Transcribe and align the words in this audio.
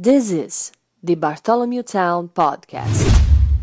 This 0.00 0.30
is 0.30 0.70
the 1.02 1.16
Bartholomew 1.16 1.82
Town 1.82 2.28
Podcast. 2.28 3.20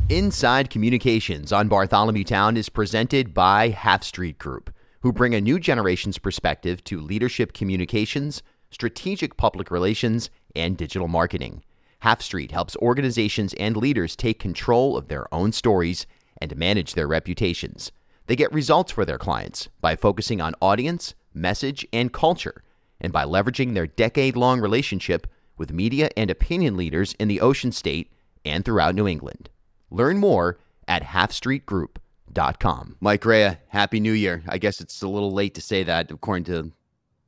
Inside 0.10 0.69
Communications 0.69 1.54
on 1.54 1.69
Bartholomew 1.69 2.26
Town 2.26 2.58
is 2.58 2.68
presented 2.68 3.34
by 3.34 3.69
Half 3.69 4.04
Street 4.04 4.37
Group, 4.37 4.69
who 4.99 5.13
bring 5.13 5.33
a 5.33 5.39
new 5.39 5.61
generation's 5.61 6.17
perspective 6.17 6.83
to 6.83 6.99
leadership 6.99 7.53
communications, 7.53 8.43
strategic 8.69 9.37
public 9.37 9.71
relations, 9.71 10.29
and 10.53 10.75
digital 10.75 11.07
marketing. 11.07 11.63
Half 11.99 12.21
Street 12.21 12.52
helps 12.52 12.75
organizations 12.75 13.54
and 13.54 13.77
leaders 13.77 14.17
take 14.17 14.38
control 14.38 14.97
of 14.97 15.07
their 15.07 15.33
own 15.33 15.54
stories 15.54 16.05
and 16.41 16.57
manage 16.57 16.95
their 16.95 17.07
reputations. 17.07 17.93
They 18.27 18.36
get 18.36 18.52
results 18.52 18.91
for 18.91 19.05
their 19.05 19.17
clients 19.17 19.70
by 19.79 19.95
focusing 19.95 20.41
on 20.41 20.54
audience, 20.61 21.15
message, 21.33 21.88
and 21.93 22.11
culture, 22.11 22.61
and 22.99 23.13
by 23.13 23.23
leveraging 23.23 23.73
their 23.73 23.88
decade 23.88 24.36
long 24.36 24.59
relationship 24.59 25.27
with 25.57 25.71
media 25.71 26.09
and 26.17 26.29
opinion 26.29 26.75
leaders 26.77 27.13
in 27.19 27.27
the 27.27 27.41
Ocean 27.41 27.71
State 27.71 28.11
and 28.43 28.63
throughout 28.65 28.96
New 28.96 29.07
England. 29.07 29.50
Learn 29.89 30.18
more 30.18 30.59
at 30.87 31.04
halfstreetgroup.com. 31.04 32.98
Mike 33.00 33.26
Raia, 33.26 33.58
Happy 33.68 33.99
New 33.99 34.12
Year. 34.13 34.44
I 34.48 34.58
guess 34.58 34.82
it's 34.82 35.02
a 35.02 35.08
little 35.08 35.32
late 35.32 35.55
to 35.55 35.62
say 35.62 35.84
that 35.84 36.12
according 36.12 36.46
to 36.46 36.72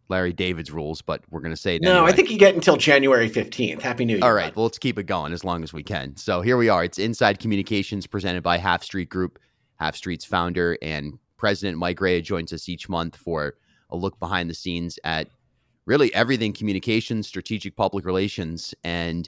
Larry 0.09 0.33
David's 0.33 0.71
rules, 0.71 1.01
but 1.01 1.21
we're 1.29 1.41
going 1.41 1.53
to 1.53 1.59
say 1.59 1.75
it 1.75 1.81
No, 1.81 1.97
anyway. 1.97 2.11
I 2.11 2.15
think 2.15 2.31
you 2.31 2.37
get 2.37 2.55
until 2.55 2.77
January 2.77 3.29
15th. 3.29 3.81
Happy 3.81 4.05
New 4.05 4.15
Year. 4.15 4.23
All 4.23 4.33
right, 4.33 4.53
bud. 4.53 4.55
well, 4.55 4.65
let's 4.65 4.77
keep 4.79 4.97
it 4.97 5.03
going 5.03 5.33
as 5.33 5.43
long 5.43 5.63
as 5.63 5.73
we 5.73 5.83
can. 5.83 6.15
So 6.15 6.41
here 6.41 6.55
we 6.57 6.69
are. 6.69 6.83
It's 6.83 6.97
Inside 6.99 7.39
Communications 7.39 8.07
presented 8.07 8.41
by 8.43 8.57
Half 8.57 8.83
Street 8.83 9.09
Group. 9.09 9.39
Half 9.79 9.95
Street's 9.95 10.25
founder 10.25 10.77
and 10.81 11.19
president, 11.37 11.77
Mike 11.77 11.99
Raia, 12.01 12.21
joins 12.21 12.51
us 12.53 12.67
each 12.69 12.89
month 12.89 13.15
for 13.15 13.55
a 13.89 13.97
look 13.97 14.19
behind 14.19 14.49
the 14.49 14.53
scenes 14.53 14.97
at 15.03 15.27
really 15.87 16.13
everything 16.13 16.53
communications, 16.53 17.27
strategic 17.27 17.75
public 17.75 18.05
relations. 18.05 18.75
And, 18.83 19.27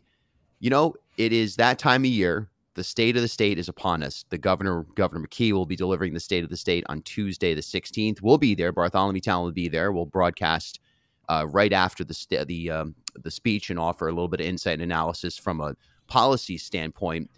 you 0.59 0.69
know, 0.69 0.93
it 1.17 1.33
is 1.33 1.55
that 1.55 1.79
time 1.79 2.03
of 2.03 2.11
year. 2.11 2.49
The 2.75 2.83
state 2.83 3.15
of 3.15 3.21
the 3.21 3.27
state 3.27 3.57
is 3.57 3.67
upon 3.67 4.03
us. 4.03 4.25
The 4.29 4.37
governor, 4.37 4.85
Governor 4.95 5.25
McKee, 5.25 5.51
will 5.53 5.65
be 5.65 5.75
delivering 5.75 6.13
the 6.13 6.19
state 6.19 6.43
of 6.43 6.49
the 6.49 6.57
state 6.57 6.83
on 6.87 7.01
Tuesday, 7.01 7.53
the 7.53 7.61
16th. 7.61 8.21
We'll 8.21 8.37
be 8.37 8.55
there. 8.55 8.71
Bartholomew 8.71 9.21
Town 9.21 9.43
will 9.43 9.51
be 9.51 9.67
there. 9.67 9.91
We'll 9.91 10.05
broadcast 10.05 10.79
uh, 11.29 11.47
right 11.49 11.73
after 11.73 12.03
the 12.03 12.13
st- 12.13 12.47
the 12.47 12.71
um, 12.71 12.95
the 13.15 13.31
speech 13.31 13.69
and 13.69 13.79
offer 13.79 14.07
a 14.07 14.11
little 14.11 14.27
bit 14.27 14.39
of 14.39 14.47
insight 14.47 14.73
and 14.73 14.81
analysis 14.81 15.37
from 15.37 15.61
a 15.61 15.75
policy 16.07 16.57
standpoint. 16.57 17.29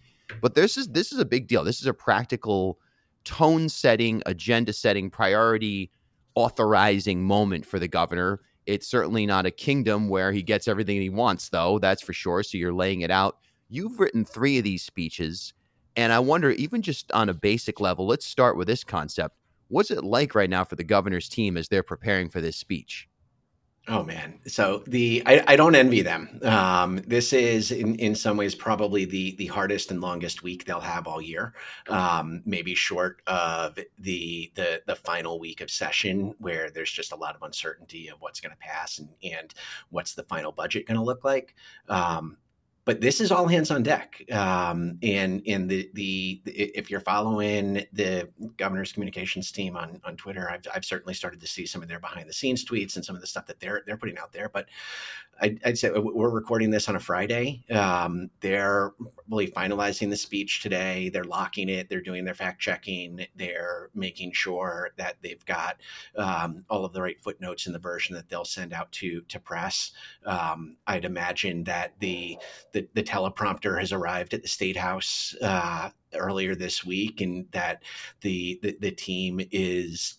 But 0.42 0.56
this 0.56 0.78
is 0.78 0.88
this 0.90 1.12
is 1.12 1.20
a 1.20 1.26
big 1.26 1.48
deal. 1.48 1.64
This 1.64 1.82
is 1.82 1.88
a 1.88 1.94
practical 1.94 2.80
tone 3.24 3.68
setting, 3.68 4.22
agenda 4.26 4.74
setting, 4.74 5.10
priority 5.10 5.92
authorizing 6.36 7.24
moment 7.24 7.66
for 7.66 7.80
the 7.80 7.88
governor. 7.88 8.40
It's 8.66 8.88
certainly 8.88 9.26
not 9.26 9.46
a 9.46 9.52
kingdom 9.52 10.08
where 10.08 10.32
he 10.32 10.42
gets 10.42 10.68
everything 10.68 11.02
he 11.02 11.10
wants, 11.10 11.50
though. 11.50 11.80
That's 11.80 12.02
for 12.02 12.14
sure. 12.14 12.44
So 12.44 12.58
you're 12.58 12.74
laying 12.74 13.02
it 13.02 13.12
out. 13.12 13.38
You've 13.70 14.00
written 14.00 14.26
three 14.26 14.58
of 14.58 14.64
these 14.64 14.84
speeches, 14.84 15.54
and 15.96 16.12
I 16.12 16.20
wonder, 16.20 16.52
even 16.52 16.82
just 16.82 17.12
on 17.12 17.30
a 17.30 17.34
basic 17.34 17.80
level, 17.80 18.06
let's 18.06 18.26
start 18.26 18.58
with 18.58 18.68
this 18.68 18.84
concept. 18.84 19.36
What's 19.70 19.92
it 19.92 20.04
like 20.04 20.36
right 20.36 20.50
now 20.50 20.66
for 20.66 20.76
the 20.76 20.84
governor's 20.84 21.30
team 21.30 21.56
as 21.56 21.70
they're 21.70 21.84
preparing 21.84 22.30
for 22.30 22.42
this 22.42 22.58
speech? 22.58 23.08
Oh 23.88 24.04
man. 24.04 24.40
So 24.46 24.84
the 24.86 25.24
I, 25.26 25.44
I 25.48 25.56
don't 25.56 25.74
envy 25.74 26.04
them. 26.04 26.40
Um, 26.44 27.02
this 27.08 27.34
is 27.34 27.72
in, 27.72 27.96
in 27.96 28.14
some 28.14 28.38
ways 28.38 28.54
probably 28.54 29.06
the 29.06 29.36
the 29.38 29.48
hardest 29.48 29.90
and 29.90 30.00
longest 30.00 30.44
week 30.44 30.66
they'll 30.66 30.80
have 30.80 31.08
all 31.08 31.20
year. 31.20 31.54
Um, 31.90 32.44
maybe 32.46 32.76
short 32.76 33.24
of 33.26 33.80
the 33.98 34.52
the 34.54 34.84
the 34.86 34.96
final 34.96 35.40
week 35.40 35.62
of 35.62 35.72
session 35.72 36.36
where 36.38 36.70
there's 36.70 36.92
just 36.92 37.12
a 37.12 37.16
lot 37.16 37.36
of 37.36 37.42
uncertainty 37.42 38.08
of 38.08 38.22
what's 38.22 38.40
going 38.40 38.52
to 38.52 38.58
pass 38.58 39.00
and 39.00 39.10
and 39.24 39.54
what's 39.90 40.14
the 40.14 40.24
final 40.24 40.52
budget 40.52 40.86
going 40.86 41.00
to 41.00 41.04
look 41.04 41.24
like. 41.24 41.56
Um, 41.90 42.38
but 42.84 43.00
this 43.00 43.22
is 43.22 43.32
all 43.32 43.48
hands 43.48 43.70
on 43.70 43.84
deck. 43.84 44.24
Um, 44.32 44.98
and 45.04 45.42
and 45.46 45.70
the, 45.70 45.90
the 45.94 46.42
if 46.46 46.90
you're 46.90 47.00
following 47.00 47.86
the 47.94 48.30
governor's 48.58 48.92
communications 48.92 49.52
team 49.52 49.78
on 49.78 50.02
on 50.04 50.16
Twitter, 50.18 50.50
I've 50.50 50.66
I've 50.74 50.86
certainly 50.86 51.14
started 51.14 51.40
to 51.42 51.48
see 51.48 51.66
some 51.66 51.82
of 51.82 51.88
their 51.88 52.00
behind 52.00 52.28
the 52.28 52.34
scenes 52.34 52.66
tweets 52.66 52.96
and 52.96 53.06
some 53.06 53.16
of 53.16 53.22
the 53.22 53.28
stuff 53.28 53.46
that 53.48 53.60
they're 53.60 53.84
they're 53.86 53.98
putting 53.98 54.18
out 54.18 54.34
there. 54.34 54.50
But 54.50 54.68
I'd, 55.42 55.60
I'd 55.66 55.78
say 55.78 55.90
we're 55.94 56.30
recording 56.30 56.70
this 56.70 56.88
on 56.88 56.96
a 56.96 57.00
Friday. 57.00 57.64
Um, 57.72 58.30
they're 58.42 58.92
really 59.30 59.50
finalizing 59.50 60.10
the 60.10 60.18
speech 60.18 60.62
today. 60.62 61.10
They're 61.10 61.24
locking 61.24 61.68
it. 61.68 61.90
They're 61.90 62.02
doing 62.02 62.26
their 62.26 62.36
fact 62.36 62.62
checking. 62.62 63.26
They're 63.36 63.90
making 63.96 64.34
sure 64.34 64.92
that 64.98 65.18
they've 65.24 65.44
got 65.46 65.78
um, 66.16 66.64
all 66.70 66.86
of 66.86 66.94
the 66.94 67.02
right 67.02 67.22
footnotes 67.24 67.66
in 67.66 67.74
the 67.74 67.80
version 67.80 68.16
that 68.16 68.30
they'll 68.30 68.46
send 68.46 68.72
out 68.72 68.92
to 68.94 69.22
to 69.22 69.40
press. 69.40 69.92
Um, 70.26 70.78
I'd 70.86 71.06
imagine 71.06 71.64
that 71.64 71.94
the, 72.00 72.38
the 72.74 72.88
the 72.94 73.04
teleprompter 73.04 73.80
has 73.80 73.92
arrived 73.92 74.34
at 74.34 74.44
the 74.44 74.48
state 74.48 74.78
house 74.78 75.36
uh, 75.42 75.90
earlier 76.14 76.56
this 76.56 76.86
week, 76.86 77.22
and 77.22 77.48
that 77.52 77.84
the 78.22 78.60
the, 78.62 78.78
the 78.80 78.92
team 78.92 79.42
is 79.52 80.18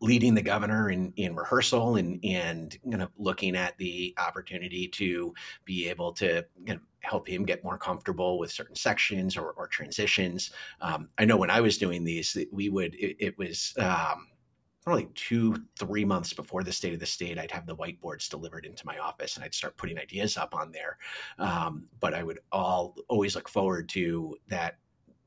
leading 0.00 0.34
the 0.34 0.42
governor 0.42 0.90
in, 0.90 1.12
in 1.16 1.34
rehearsal 1.34 1.96
and 1.96 2.20
and 2.24 2.78
kind 2.90 3.02
of 3.02 3.10
looking 3.16 3.56
at 3.56 3.76
the 3.78 4.14
opportunity 4.18 4.86
to 4.88 5.32
be 5.64 5.88
able 5.88 6.12
to 6.12 6.44
you 6.66 6.74
know, 6.74 6.80
help 7.00 7.28
him 7.28 7.44
get 7.44 7.64
more 7.64 7.78
comfortable 7.78 8.38
with 8.38 8.50
certain 8.52 8.74
sections 8.74 9.36
or, 9.36 9.52
or 9.52 9.66
transitions. 9.66 10.50
Um, 10.80 11.08
I 11.18 11.24
know 11.24 11.36
when 11.36 11.50
I 11.50 11.60
was 11.60 11.78
doing 11.78 12.04
these, 12.04 12.36
we 12.52 12.68
would 12.68 12.94
it, 12.94 13.16
it 13.18 13.38
was. 13.38 13.74
Um, 13.78 14.28
probably 14.84 15.08
two, 15.14 15.54
three 15.78 16.04
months 16.06 16.32
before 16.32 16.62
the 16.62 16.72
state 16.72 16.94
of 16.94 17.00
the 17.00 17.04
state, 17.04 17.38
I'd 17.38 17.50
have 17.50 17.66
the 17.66 17.76
whiteboards 17.76 18.26
delivered 18.30 18.64
into 18.64 18.86
my 18.86 18.96
office 18.96 19.36
and 19.36 19.44
I'd 19.44 19.52
start 19.52 19.76
putting 19.76 19.98
ideas 19.98 20.38
up 20.38 20.54
on 20.54 20.72
there. 20.72 20.96
Um, 21.38 21.84
but 22.00 22.14
I 22.14 22.22
would 22.22 22.38
all 22.52 22.96
always 23.08 23.34
look 23.36 23.50
forward 23.50 23.90
to 23.90 24.34
that 24.48 24.78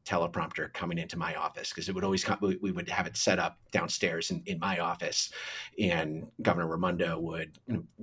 teleprompter 0.06 0.72
coming 0.74 0.98
into 0.98 1.18
my 1.18 1.36
office 1.36 1.70
because 1.70 1.88
it 1.90 1.96
would 1.96 2.04
always 2.04 2.24
come, 2.24 2.38
we, 2.42 2.72
would 2.72 2.90
have 2.90 3.08
it 3.08 3.16
set 3.16 3.40
up 3.40 3.58
downstairs 3.72 4.32
in, 4.32 4.42
in 4.46 4.60
my 4.60 4.80
office 4.80 5.32
and 5.80 6.26
governor 6.42 6.68
raimondo 6.68 7.20
would 7.20 7.58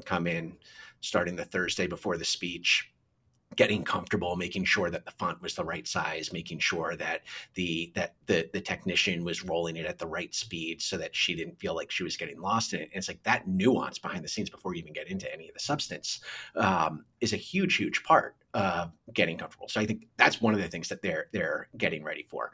come 0.05 0.27
in 0.27 0.57
starting 1.01 1.37
the 1.37 1.45
thursday 1.45 1.87
before 1.87 2.17
the 2.17 2.25
speech 2.25 2.93
getting 3.59 3.83
comfortable 3.83 4.37
making 4.37 4.65
sure 4.65 4.89
that 4.89 5.05
the 5.05 5.11
font 5.11 5.43
was 5.43 5.57
the 5.57 5.65
right 5.65 5.89
size 5.89 6.33
making 6.33 6.61
sure 6.61 6.95
that 6.95 7.23
the 7.55 7.91
that 7.97 8.15
the 8.27 8.49
the 8.53 8.61
technician 8.61 9.25
was 9.25 9.45
rolling 9.45 9.75
it 9.75 9.85
at 9.85 9.99
the 9.99 10.07
right 10.07 10.33
speed 10.33 10.81
so 10.81 10.97
that 10.97 11.13
she 11.13 11.35
didn't 11.35 11.59
feel 11.59 11.75
like 11.75 11.91
she 11.91 12.05
was 12.05 12.17
getting 12.17 12.41
lost 12.41 12.73
in 12.73 12.79
it. 12.79 12.85
And 12.85 12.99
it's 12.99 13.09
like 13.09 13.21
that 13.25 13.49
nuance 13.49 13.99
behind 13.99 14.23
the 14.23 14.29
scenes 14.29 14.49
before 14.49 14.75
you 14.75 14.79
even 14.79 14.93
get 14.93 15.09
into 15.09 15.31
any 15.35 15.49
of 15.49 15.55
the 15.55 15.61
substance 15.61 16.21
um, 16.55 17.05
is 17.21 17.33
a 17.33 17.37
huge 17.37 17.75
huge 17.75 18.05
part 18.05 18.37
of 18.55 18.93
getting 19.13 19.37
comfortable. 19.37 19.69
So 19.69 19.81
i 19.81 19.87
think 19.87 20.07
that's 20.17 20.41
one 20.41 20.55
of 20.55 20.61
the 20.61 20.69
things 20.69 20.89
that 20.91 21.03
they're 21.03 21.27
they're 21.33 21.69
getting 21.77 22.05
ready 22.05 22.29
for 22.31 22.53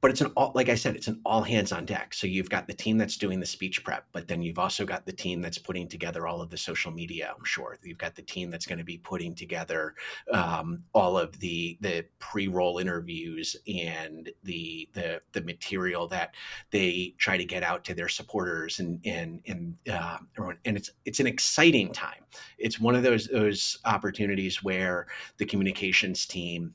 but 0.00 0.10
it's 0.10 0.20
an 0.20 0.32
all 0.36 0.52
like 0.54 0.68
i 0.68 0.74
said 0.74 0.96
it's 0.96 1.08
an 1.08 1.20
all 1.24 1.42
hands 1.42 1.72
on 1.72 1.84
deck. 1.84 2.14
So 2.14 2.26
you've 2.26 2.50
got 2.50 2.66
the 2.66 2.74
team 2.74 2.98
that's 2.98 3.16
doing 3.16 3.40
the 3.40 3.46
speech 3.46 3.84
prep 3.84 4.06
but 4.12 4.28
then 4.28 4.42
you've 4.42 4.58
also 4.58 4.84
got 4.84 5.06
the 5.06 5.12
team 5.12 5.40
that's 5.40 5.58
putting 5.58 5.88
together 5.88 6.26
all 6.26 6.40
of 6.40 6.50
the 6.50 6.56
social 6.56 6.90
media 6.90 7.34
i'm 7.36 7.44
sure. 7.44 7.78
You've 7.82 7.98
got 7.98 8.14
the 8.14 8.22
team 8.22 8.50
that's 8.50 8.66
going 8.66 8.78
to 8.78 8.84
be 8.84 8.98
putting 8.98 9.34
together 9.34 9.94
um, 10.32 10.82
all 10.94 11.18
of 11.18 11.38
the 11.40 11.78
the 11.80 12.04
pre-roll 12.18 12.78
interviews 12.78 13.56
and 13.66 14.30
the 14.44 14.88
the 14.94 15.20
the 15.32 15.42
material 15.42 16.08
that 16.08 16.34
they 16.70 17.14
try 17.18 17.36
to 17.36 17.44
get 17.44 17.62
out 17.62 17.84
to 17.84 17.94
their 17.94 18.08
supporters 18.08 18.80
and 18.80 19.00
and 19.04 19.40
and 19.46 19.76
uh, 19.90 20.18
everyone. 20.36 20.58
And 20.64 20.76
it's 20.76 20.90
it's 21.04 21.20
an 21.20 21.26
exciting 21.26 21.92
time. 21.92 22.24
It's 22.58 22.80
one 22.80 22.94
of 22.94 23.02
those 23.02 23.28
those 23.28 23.78
opportunities 23.84 24.62
where 24.62 25.06
the 25.38 25.46
communications 25.46 26.26
team 26.26 26.74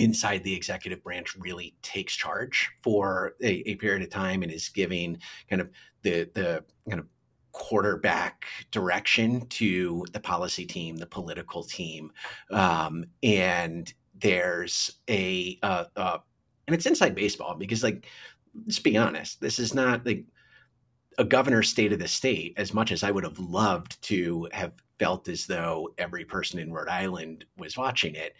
inside 0.00 0.42
the 0.42 0.54
executive 0.54 1.02
branch 1.04 1.36
really 1.36 1.76
takes 1.82 2.14
charge 2.16 2.70
for 2.82 3.34
a, 3.42 3.70
a, 3.70 3.74
period 3.76 4.02
of 4.02 4.08
time 4.08 4.42
and 4.42 4.50
is 4.50 4.70
giving 4.70 5.18
kind 5.48 5.60
of 5.60 5.70
the 6.02 6.30
the 6.34 6.64
kind 6.88 7.00
of 7.00 7.06
quarterback 7.52 8.46
direction 8.70 9.46
to 9.48 10.04
the 10.12 10.20
policy 10.20 10.64
team, 10.64 10.96
the 10.96 11.06
political 11.06 11.62
team, 11.62 12.10
um, 12.50 13.04
and 13.22 13.92
there's 14.18 14.98
a 15.08 15.58
uh, 15.62 15.84
uh, 15.96 16.18
and 16.66 16.74
it's 16.74 16.86
inside 16.86 17.14
baseball 17.14 17.54
because 17.54 17.82
like 17.82 18.06
let's 18.64 18.78
be 18.78 18.96
honest, 18.96 19.40
this 19.40 19.58
is 19.58 19.74
not 19.74 20.06
like 20.06 20.24
a 21.18 21.24
governor's 21.24 21.68
state 21.68 21.92
of 21.92 21.98
the 21.98 22.08
state 22.08 22.54
as 22.56 22.72
much 22.72 22.90
as 22.90 23.02
I 23.02 23.10
would 23.10 23.24
have 23.24 23.38
loved 23.38 24.00
to 24.04 24.48
have 24.52 24.72
felt 24.98 25.28
as 25.28 25.46
though 25.46 25.90
every 25.98 26.24
person 26.24 26.58
in 26.58 26.72
Rhode 26.72 26.88
Island 26.88 27.44
was 27.58 27.76
watching 27.76 28.14
it 28.14 28.34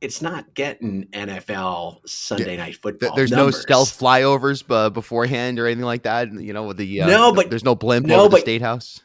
it's 0.00 0.22
not 0.22 0.54
getting 0.54 1.04
NFL 1.12 2.08
Sunday 2.08 2.56
night 2.56 2.76
football. 2.76 3.14
There's 3.14 3.30
numbers. 3.30 3.56
no 3.56 3.60
stealth 3.60 3.98
flyovers 3.98 4.64
uh, 4.70 4.90
beforehand 4.90 5.58
or 5.58 5.66
anything 5.66 5.84
like 5.84 6.04
that. 6.04 6.32
You 6.32 6.52
know, 6.52 6.64
with 6.64 6.78
the 6.78 7.02
uh, 7.02 7.06
no, 7.06 7.32
but 7.32 7.50
there's 7.50 7.64
no 7.64 7.74
blimp 7.74 8.06
no, 8.06 8.20
over 8.20 8.30
but, 8.30 8.36
the 8.36 8.40
state 8.42 8.62
house. 8.62 9.00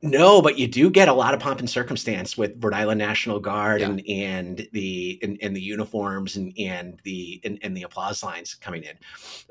No, 0.00 0.40
but 0.40 0.58
you 0.58 0.68
do 0.68 0.90
get 0.90 1.08
a 1.08 1.12
lot 1.12 1.34
of 1.34 1.40
pomp 1.40 1.58
and 1.58 1.68
circumstance 1.68 2.38
with 2.38 2.52
Rhode 2.62 2.74
Island 2.74 2.98
National 2.98 3.40
Guard 3.40 3.80
Yeah. 3.80 3.88
and 3.88 4.02
and 4.08 4.68
the 4.72 5.18
and, 5.22 5.38
and 5.42 5.56
the 5.56 5.60
uniforms 5.60 6.36
and 6.36 6.52
and 6.56 7.00
the 7.02 7.40
and, 7.44 7.58
and 7.62 7.76
the 7.76 7.82
applause 7.82 8.22
lines 8.22 8.54
coming 8.54 8.84
in. 8.84 8.96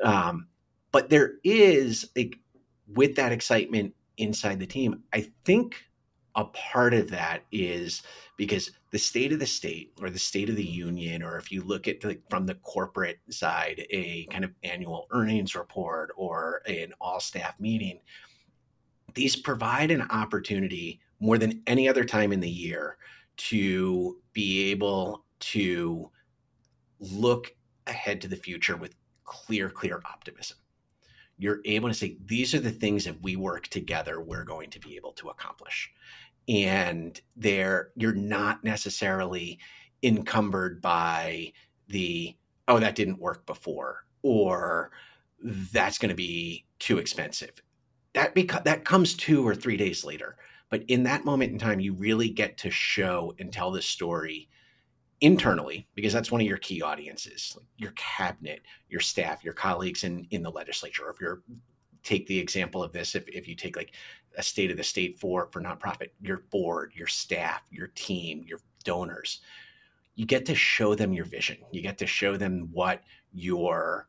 Um, 0.03 0.47
but 0.91 1.09
there 1.09 1.33
is 1.43 2.09
like 2.15 2.39
with 2.87 3.15
that 3.15 3.33
excitement 3.33 3.93
inside 4.17 4.59
the 4.59 4.65
team, 4.65 5.03
I 5.11 5.29
think 5.43 5.83
a 6.37 6.45
part 6.45 6.93
of 6.93 7.09
that 7.09 7.43
is 7.51 8.03
because 8.37 8.71
the 8.91 8.99
state 8.99 9.33
of 9.33 9.39
the 9.39 9.45
state 9.45 9.91
or 9.99 10.09
the 10.09 10.19
state 10.19 10.49
of 10.49 10.55
the 10.55 10.63
union, 10.63 11.23
or 11.23 11.37
if 11.37 11.51
you 11.51 11.63
look 11.63 11.87
at 11.87 12.03
like 12.03 12.21
from 12.29 12.45
the 12.45 12.55
corporate 12.55 13.19
side, 13.29 13.85
a 13.89 14.25
kind 14.31 14.45
of 14.45 14.51
annual 14.63 15.07
earnings 15.11 15.55
report 15.55 16.11
or 16.15 16.61
an 16.67 16.93
all 17.01 17.19
staff 17.19 17.59
meeting, 17.59 17.99
these 19.15 19.35
provide 19.35 19.89
an 19.89 20.03
opportunity 20.03 21.01
more 21.19 21.39
than 21.39 21.63
any 21.65 21.89
other 21.89 22.05
time 22.05 22.31
in 22.31 22.39
the 22.39 22.49
year 22.49 22.97
to 23.37 24.19
be 24.33 24.69
able 24.69 25.25
to 25.39 26.09
look 26.99 27.51
ahead 27.87 28.21
to 28.21 28.27
the 28.27 28.35
future 28.35 28.77
with 28.77 28.95
clear, 29.23 29.69
clear 29.69 30.01
optimism. 30.05 30.57
You're 31.39 31.61
able 31.65 31.87
to 31.87 31.93
say, 31.93 32.17
these 32.25 32.55
are 32.55 32.59
the 32.59 32.71
things 32.71 33.05
that 33.05 33.21
we 33.21 33.35
work 33.35 33.67
together, 33.67 34.21
we're 34.21 34.43
going 34.43 34.71
to 34.71 34.79
be 34.79 34.95
able 34.95 35.11
to 35.13 35.29
accomplish. 35.29 35.91
And 36.47 37.19
there, 37.35 37.89
you're 37.95 38.13
not 38.13 38.63
necessarily 38.63 39.59
encumbered 40.03 40.81
by 40.81 41.51
the, 41.88 42.35
oh, 42.67 42.79
that 42.79 42.95
didn't 42.95 43.19
work 43.19 43.45
before, 43.45 44.05
or 44.21 44.91
that's 45.41 45.97
going 45.97 46.09
to 46.09 46.15
be 46.15 46.65
too 46.79 46.97
expensive. 46.97 47.61
That 48.13 48.33
beca- 48.33 48.63
that 48.63 48.85
comes 48.85 49.13
two 49.13 49.47
or 49.47 49.55
three 49.55 49.77
days 49.77 50.03
later. 50.03 50.38
But 50.69 50.83
in 50.88 51.03
that 51.03 51.25
moment 51.25 51.51
in 51.51 51.59
time, 51.59 51.79
you 51.79 51.94
really 51.94 52.29
get 52.29 52.57
to 52.59 52.71
show 52.71 53.33
and 53.39 53.51
tell 53.51 53.71
the 53.71 53.81
story 53.81 54.49
internally 55.21 55.88
because 55.95 56.13
that's 56.13 56.31
one 56.31 56.41
of 56.41 56.47
your 56.47 56.57
key 56.57 56.81
audiences 56.81 57.55
like 57.57 57.65
your 57.77 57.91
cabinet 57.95 58.61
your 58.88 58.99
staff 58.99 59.44
your 59.44 59.53
colleagues 59.53 60.03
in 60.03 60.27
in 60.29 60.44
the 60.44 60.51
legislature 60.51 61.09
if 61.09 61.19
you're 61.19 61.41
take 62.03 62.27
the 62.27 62.38
example 62.38 62.83
of 62.83 62.94
this 62.94 63.15
if, 63.15 63.27
if 63.29 63.47
you 63.47 63.55
take 63.55 63.75
like 63.75 63.95
a 64.37 64.43
state 64.43 64.71
of 64.71 64.77
the 64.77 64.83
state 64.83 65.19
for 65.19 65.49
for 65.51 65.61
nonprofit 65.61 66.09
your 66.21 66.43
board 66.51 66.91
your 66.95 67.07
staff 67.07 67.61
your 67.69 67.87
team 67.87 68.43
your 68.47 68.59
donors 68.83 69.41
you 70.15 70.25
get 70.25 70.45
to 70.45 70.55
show 70.55 70.95
them 70.95 71.13
your 71.13 71.25
vision 71.25 71.57
you 71.71 71.81
get 71.81 71.97
to 71.97 72.07
show 72.07 72.37
them 72.37 72.69
what 72.71 73.03
your 73.33 74.07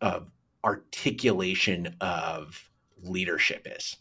uh, 0.00 0.20
articulation 0.64 1.94
of 2.00 2.70
leadership 3.02 3.66
is 3.70 3.96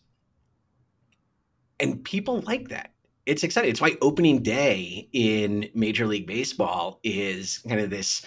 and 1.79 2.03
people 2.03 2.41
like 2.41 2.69
that 2.69 2.91
it's 3.25 3.43
exciting. 3.43 3.69
It's 3.69 3.81
why 3.81 3.97
opening 4.01 4.41
day 4.41 5.07
in 5.13 5.69
Major 5.75 6.07
League 6.07 6.25
Baseball 6.25 6.99
is 7.03 7.59
kind 7.59 7.79
of 7.79 7.89
this 7.89 8.25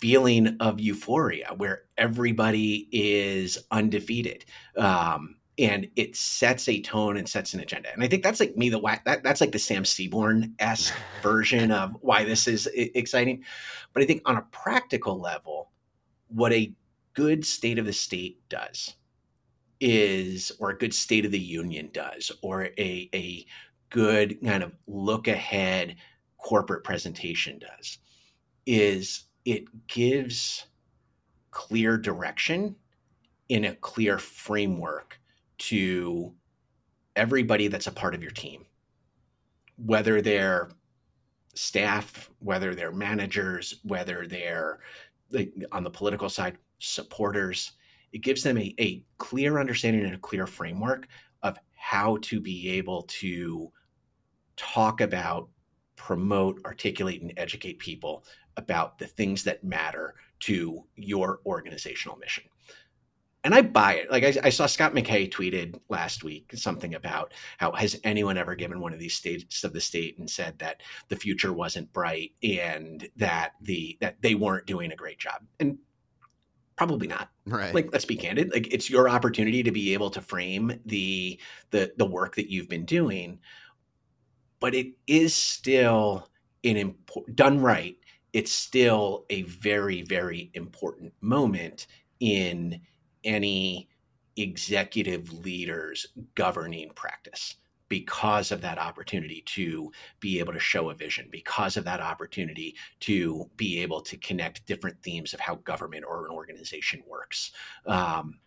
feeling 0.00 0.56
of 0.60 0.80
euphoria 0.80 1.52
where 1.56 1.84
everybody 1.96 2.88
is 2.92 3.58
undefeated. 3.70 4.44
Um, 4.76 5.36
and 5.58 5.88
it 5.96 6.16
sets 6.16 6.68
a 6.68 6.80
tone 6.80 7.16
and 7.16 7.28
sets 7.28 7.54
an 7.54 7.60
agenda. 7.60 7.92
And 7.92 8.02
I 8.02 8.08
think 8.08 8.22
that's 8.22 8.40
like 8.40 8.56
me, 8.56 8.68
the 8.68 8.80
that, 9.04 9.22
that's 9.22 9.40
like 9.40 9.52
the 9.52 9.58
Sam 9.58 9.84
Seaborn 9.84 10.54
esque 10.58 10.94
version 11.22 11.70
of 11.70 11.96
why 12.00 12.24
this 12.24 12.48
is 12.48 12.68
exciting. 12.74 13.44
But 13.92 14.02
I 14.02 14.06
think 14.06 14.22
on 14.26 14.36
a 14.36 14.46
practical 14.50 15.20
level, 15.20 15.70
what 16.28 16.52
a 16.52 16.74
good 17.14 17.44
state 17.44 17.78
of 17.78 17.86
the 17.86 17.92
state 17.92 18.40
does 18.48 18.94
is, 19.80 20.50
or 20.58 20.70
a 20.70 20.78
good 20.78 20.94
state 20.94 21.24
of 21.24 21.30
the 21.30 21.38
union 21.38 21.90
does, 21.92 22.32
or 22.42 22.64
a, 22.78 23.08
a 23.14 23.46
good 23.90 24.42
kind 24.44 24.64
of 24.64 24.72
look 24.88 25.28
ahead 25.28 25.96
corporate 26.38 26.84
presentation 26.84 27.58
does 27.58 27.98
is 28.66 29.24
it 29.44 29.64
gives 29.86 30.66
clear 31.52 31.96
direction 31.96 32.74
in 33.48 33.66
a 33.66 33.74
clear 33.76 34.18
framework 34.18 35.20
to 35.58 36.32
everybody 37.16 37.68
that's 37.68 37.86
a 37.86 37.92
part 37.92 38.14
of 38.14 38.22
your 38.22 38.32
team 38.32 38.64
whether 39.76 40.20
they're 40.20 40.70
staff 41.54 42.30
whether 42.40 42.74
they're 42.74 42.92
managers 42.92 43.80
whether 43.84 44.26
they're 44.26 44.80
like, 45.30 45.52
on 45.72 45.84
the 45.84 45.90
political 45.90 46.28
side 46.28 46.58
supporters 46.78 47.72
it 48.14 48.22
gives 48.22 48.42
them 48.44 48.56
a, 48.56 48.74
a 48.78 49.04
clear 49.18 49.58
understanding 49.58 50.04
and 50.04 50.14
a 50.14 50.18
clear 50.18 50.46
framework 50.46 51.08
of 51.42 51.58
how 51.74 52.16
to 52.22 52.40
be 52.40 52.70
able 52.70 53.02
to 53.02 53.70
talk 54.56 55.00
about, 55.00 55.48
promote, 55.96 56.60
articulate, 56.64 57.22
and 57.22 57.32
educate 57.36 57.78
people 57.80 58.24
about 58.56 58.98
the 58.98 59.06
things 59.06 59.42
that 59.42 59.64
matter 59.64 60.14
to 60.38 60.84
your 60.94 61.40
organizational 61.44 62.16
mission. 62.16 62.44
And 63.44 63.54
I 63.54 63.60
buy 63.60 63.96
it. 63.96 64.10
Like 64.10 64.24
I, 64.24 64.34
I, 64.44 64.48
saw 64.48 64.64
Scott 64.64 64.94
MacKay 64.94 65.28
tweeted 65.28 65.78
last 65.90 66.24
week 66.24 66.50
something 66.54 66.94
about 66.94 67.34
how 67.58 67.72
has 67.72 68.00
anyone 68.02 68.38
ever 68.38 68.54
given 68.54 68.80
one 68.80 68.94
of 68.94 68.98
these 68.98 69.12
states 69.12 69.64
of 69.64 69.74
the 69.74 69.82
state 69.82 70.18
and 70.18 70.28
said 70.28 70.58
that 70.60 70.80
the 71.08 71.16
future 71.16 71.52
wasn't 71.52 71.92
bright 71.92 72.32
and 72.42 73.06
that 73.16 73.52
the 73.60 73.98
that 74.00 74.16
they 74.22 74.34
weren't 74.34 74.66
doing 74.66 74.92
a 74.92 74.96
great 74.96 75.18
job. 75.18 75.42
And 75.60 75.76
probably 76.76 77.06
not 77.06 77.30
right 77.46 77.72
like 77.74 77.88
let's 77.92 78.04
be 78.04 78.16
candid 78.16 78.52
like 78.52 78.66
it's 78.72 78.90
your 78.90 79.08
opportunity 79.08 79.62
to 79.62 79.70
be 79.70 79.94
able 79.94 80.10
to 80.10 80.20
frame 80.20 80.80
the 80.86 81.38
the 81.70 81.92
the 81.98 82.04
work 82.04 82.34
that 82.34 82.50
you've 82.50 82.68
been 82.68 82.84
doing 82.84 83.38
but 84.58 84.74
it 84.74 84.88
is 85.06 85.34
still 85.34 86.28
an 86.64 86.76
important 86.76 87.36
done 87.36 87.60
right 87.60 87.96
it's 88.32 88.50
still 88.50 89.24
a 89.30 89.42
very 89.42 90.02
very 90.02 90.50
important 90.54 91.12
moment 91.20 91.86
in 92.18 92.80
any 93.24 93.88
executive 94.36 95.32
leaders 95.44 96.06
governing 96.34 96.90
practice 96.94 97.56
because 97.88 98.50
of 98.50 98.60
that 98.60 98.78
opportunity 98.78 99.42
to 99.46 99.92
be 100.18 100.38
able 100.38 100.52
to 100.52 100.58
show 100.58 100.90
a 100.90 100.94
vision, 100.94 101.28
because 101.30 101.76
of 101.76 101.84
that 101.84 102.00
opportunity 102.00 102.74
to 103.00 103.48
be 103.56 103.78
able 103.80 104.00
to 104.00 104.16
connect 104.16 104.66
different 104.66 105.00
themes 105.02 105.34
of 105.34 105.40
how 105.40 105.56
government 105.56 106.04
or 106.08 106.26
an 106.26 106.32
organization 106.32 107.02
works. 107.06 107.52
Um, 107.86 108.40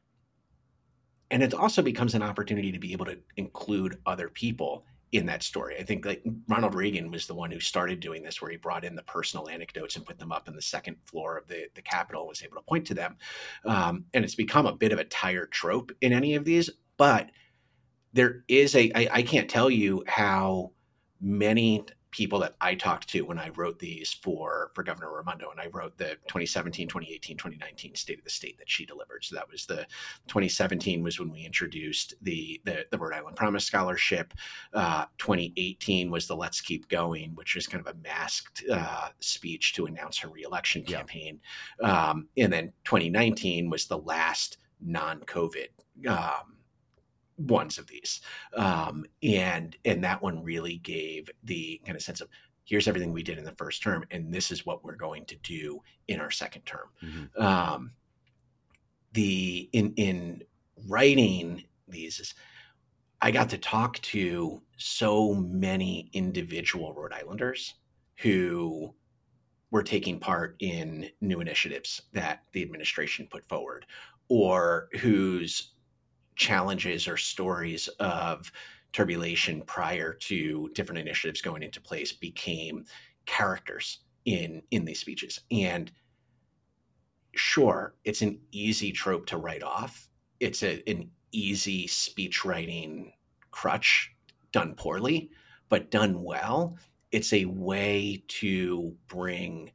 and 1.30 1.44
it 1.44 1.54
also 1.54 1.82
becomes 1.82 2.16
an 2.16 2.24
opportunity 2.24 2.72
to 2.72 2.80
be 2.80 2.94
able 2.94 3.06
to 3.06 3.20
include 3.36 4.00
other 4.06 4.30
people 4.30 4.86
in 5.12 5.26
that 5.26 5.44
story. 5.44 5.78
I 5.80 5.84
think 5.84 6.06
like 6.06 6.22
Ronald 6.48 6.76
Reagan 6.76 7.12
was 7.12 7.28
the 7.28 7.36
one 7.36 7.50
who 7.50 7.60
started 7.60 8.00
doing 8.00 8.24
this, 8.24 8.42
where 8.42 8.52
he 8.52 8.58
brought 8.58 8.84
in 8.84 8.96
the 8.96 9.04
personal 9.04 9.48
anecdotes 9.48 9.96
and 9.96 10.06
put 10.06 10.20
them 10.20 10.32
up 10.32 10.48
in 10.48 10.56
the 10.56 10.62
second 10.62 10.98
floor 11.06 11.38
of 11.38 11.48
the, 11.48 11.68
the 11.76 11.82
Capitol, 11.82 12.24
and 12.24 12.30
was 12.30 12.44
able 12.44 12.58
to 12.58 12.64
point 12.64 12.86
to 12.88 12.94
them. 12.94 13.16
Um, 13.66 14.06
and 14.14 14.26
it's 14.26 14.36
become 14.36 14.66
a 14.66 14.76
bit 14.76 14.92
of 14.92 15.00
a 15.00 15.06
tired 15.06 15.52
trope 15.52 15.92
in 16.02 16.12
any 16.12 16.36
of 16.36 16.44
these, 16.44 16.70
but 16.98 17.30
there 18.14 18.44
is 18.48 18.76
a 18.76 18.92
I, 18.96 19.10
I 19.12 19.22
can't 19.22 19.50
tell 19.50 19.70
you 19.70 20.04
how 20.08 20.72
many 21.22 21.86
people 22.12 22.40
that 22.40 22.56
I 22.62 22.76
talked 22.76 23.10
to 23.10 23.22
when 23.22 23.40
I 23.40 23.50
wrote 23.50 23.80
these 23.80 24.14
for 24.14 24.72
for 24.74 24.84
Governor 24.84 25.12
Raimondo, 25.16 25.52
and 25.52 25.60
I 25.60 25.68
wrote 25.72 25.98
the 25.98 26.18
2017, 26.28 26.88
2018, 26.88 27.38
2019 27.38 27.96
State 27.96 28.20
of 28.20 28.24
the 28.24 28.30
State 28.30 28.58
that 28.58 28.70
she 28.70 28.86
delivered. 28.86 29.24
So 29.24 29.36
that 29.36 29.50
was 29.50 29.66
the 29.66 29.86
2017 30.28 31.04
was 31.04 31.20
when 31.20 31.32
we 31.32 31.46
introduced 31.46 32.16
the 32.22 32.62
the, 32.66 32.86
the 32.92 32.98
Rhode 32.98 33.14
Island 33.14 33.36
Promise 33.36 33.66
Scholarship. 33.66 34.34
Uh, 34.74 35.06
2018 35.18 36.10
was 36.10 36.28
the 36.28 36.36
Let's 36.36 36.62
Keep 36.62 36.90
Going, 36.90 37.32
which 37.36 37.56
was 37.56 37.68
kind 37.68 37.86
of 37.86 37.94
a 37.94 37.98
masked 38.00 38.64
uh, 38.72 39.10
speech 39.20 39.74
to 39.74 39.86
announce 39.86 40.18
her 40.20 40.30
reelection 40.30 40.84
campaign, 40.84 41.40
yeah. 41.82 42.10
um, 42.10 42.28
and 42.38 42.52
then 42.52 42.74
2019 42.86 43.70
was 43.70 43.86
the 43.86 43.98
last 43.98 44.58
non-COVID. 44.82 45.68
Um, 46.08 46.57
ones 47.38 47.78
of 47.78 47.88
these 47.88 48.22
um, 48.56 49.06
and 49.22 49.78
and 49.86 50.04
that 50.04 50.22
one 50.22 50.44
really 50.44 50.78
gave 50.78 51.30
the 51.44 51.80
kind 51.86 51.96
of 51.96 52.02
sense 52.02 52.22
of 52.22 52.28
here's 52.66 52.88
everything 52.88 53.14
we 53.14 53.24
did 53.24 53.38
in 53.38 53.46
the 53.46 53.52
first 53.54 53.82
term 53.82 54.04
and 54.12 54.34
this 54.34 54.52
is 54.52 54.66
what 54.66 54.84
we're 54.84 54.96
going 54.96 55.26
to 55.26 55.36
do 55.38 55.82
in 56.08 56.20
our 56.20 56.32
second 56.32 56.62
term 56.64 56.90
mm-hmm. 57.04 57.42
um, 57.42 57.92
the 59.14 59.70
in 59.74 59.94
in 59.96 60.42
writing 60.88 61.64
these 61.88 62.34
i 63.22 63.32
got 63.32 63.50
to 63.50 63.58
talk 63.58 64.00
to 64.02 64.62
so 64.78 65.34
many 65.34 66.10
individual 66.14 66.94
rhode 66.94 67.14
islanders 67.14 67.76
who 68.18 68.94
were 69.70 69.84
taking 69.84 70.20
part 70.20 70.56
in 70.60 71.10
new 71.22 71.40
initiatives 71.40 72.02
that 72.14 72.44
the 72.54 72.62
administration 72.62 73.28
put 73.30 73.48
forward 73.48 73.86
or 74.30 74.90
whose 75.00 75.74
challenges 76.38 77.08
or 77.08 77.18
stories 77.18 77.88
of 78.00 78.52
turbulation 78.94 79.62
prior 79.64 80.14
to 80.14 80.70
different 80.74 81.00
initiatives 81.00 81.42
going 81.42 81.64
into 81.64 81.82
place 81.82 82.14
became 82.14 82.86
characters 83.26 84.00
in 84.26 84.62
in 84.72 84.86
these 84.86 85.00
speeches. 85.00 85.42
And 85.52 85.92
sure 87.36 87.96
it's 88.06 88.22
an 88.22 88.40
easy 88.52 88.92
trope 88.92 89.26
to 89.28 89.38
write 89.38 89.64
off. 89.64 90.10
It's 90.40 90.64
a, 90.64 90.82
an 90.90 91.10
easy 91.32 91.88
speech 91.88 92.46
writing 92.46 93.14
crutch 93.52 94.12
done 94.52 94.76
poorly 94.76 95.30
but 95.70 95.92
done 95.92 96.24
well. 96.24 96.78
It's 97.12 97.34
a 97.34 97.46
way 97.46 98.24
to 98.28 98.96
bring 99.08 99.72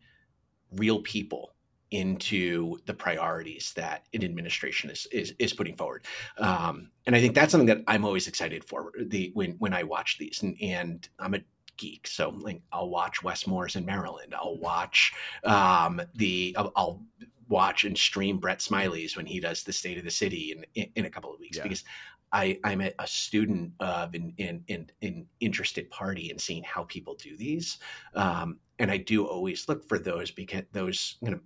real 0.76 1.00
people 1.02 1.51
into 1.92 2.78
the 2.86 2.94
priorities 2.94 3.72
that 3.76 4.06
an 4.14 4.24
administration 4.24 4.90
is 4.90 5.06
is, 5.12 5.34
is 5.38 5.52
putting 5.52 5.76
forward. 5.76 6.04
Um, 6.38 6.90
and 7.06 7.14
I 7.14 7.20
think 7.20 7.34
that's 7.34 7.52
something 7.52 7.66
that 7.68 7.84
I'm 7.86 8.04
always 8.04 8.26
excited 8.26 8.64
for 8.64 8.92
the 8.98 9.30
when 9.34 9.52
when 9.52 9.72
I 9.72 9.82
watch 9.82 10.18
these. 10.18 10.42
And, 10.42 10.56
and 10.60 11.08
I'm 11.18 11.34
a 11.34 11.40
geek, 11.76 12.06
so 12.06 12.30
like 12.40 12.62
I'll 12.72 12.90
watch 12.90 13.22
Wes 13.22 13.46
Moore's 13.46 13.76
in 13.76 13.86
Maryland. 13.86 14.34
I'll 14.34 14.58
watch 14.58 15.12
um, 15.44 16.00
the 16.14 16.56
I'll, 16.58 16.72
I'll, 16.76 17.02
watch 17.48 17.84
and 17.84 17.98
stream 17.98 18.38
Brett 18.38 18.62
Smiley's 18.62 19.14
when 19.14 19.26
he 19.26 19.38
does 19.38 19.62
the 19.62 19.74
State 19.74 19.98
of 19.98 20.04
the 20.04 20.10
City 20.10 20.52
in 20.52 20.64
in, 20.74 20.90
in 20.96 21.04
a 21.04 21.10
couple 21.10 21.32
of 21.32 21.38
weeks 21.38 21.58
yeah. 21.58 21.64
because 21.64 21.84
I, 22.32 22.58
I'm 22.64 22.80
a, 22.80 22.90
a 22.98 23.06
student 23.06 23.72
of 23.80 24.14
an, 24.14 24.32
in, 24.38 24.64
in, 24.68 24.90
in 25.02 25.26
interested 25.40 25.90
party 25.90 26.30
in 26.30 26.38
seeing 26.38 26.62
how 26.64 26.84
people 26.84 27.14
do 27.14 27.36
these. 27.36 27.78
Um, 28.14 28.58
and 28.78 28.90
I 28.90 28.96
do 28.96 29.26
always 29.26 29.68
look 29.68 29.86
for 29.86 29.98
those 29.98 30.30
because 30.30 30.62
those 30.72 31.18
kind 31.22 31.34
of 31.34 31.40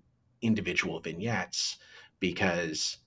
individual 0.46 1.00
vignettes 1.00 1.78
because, 2.20 2.98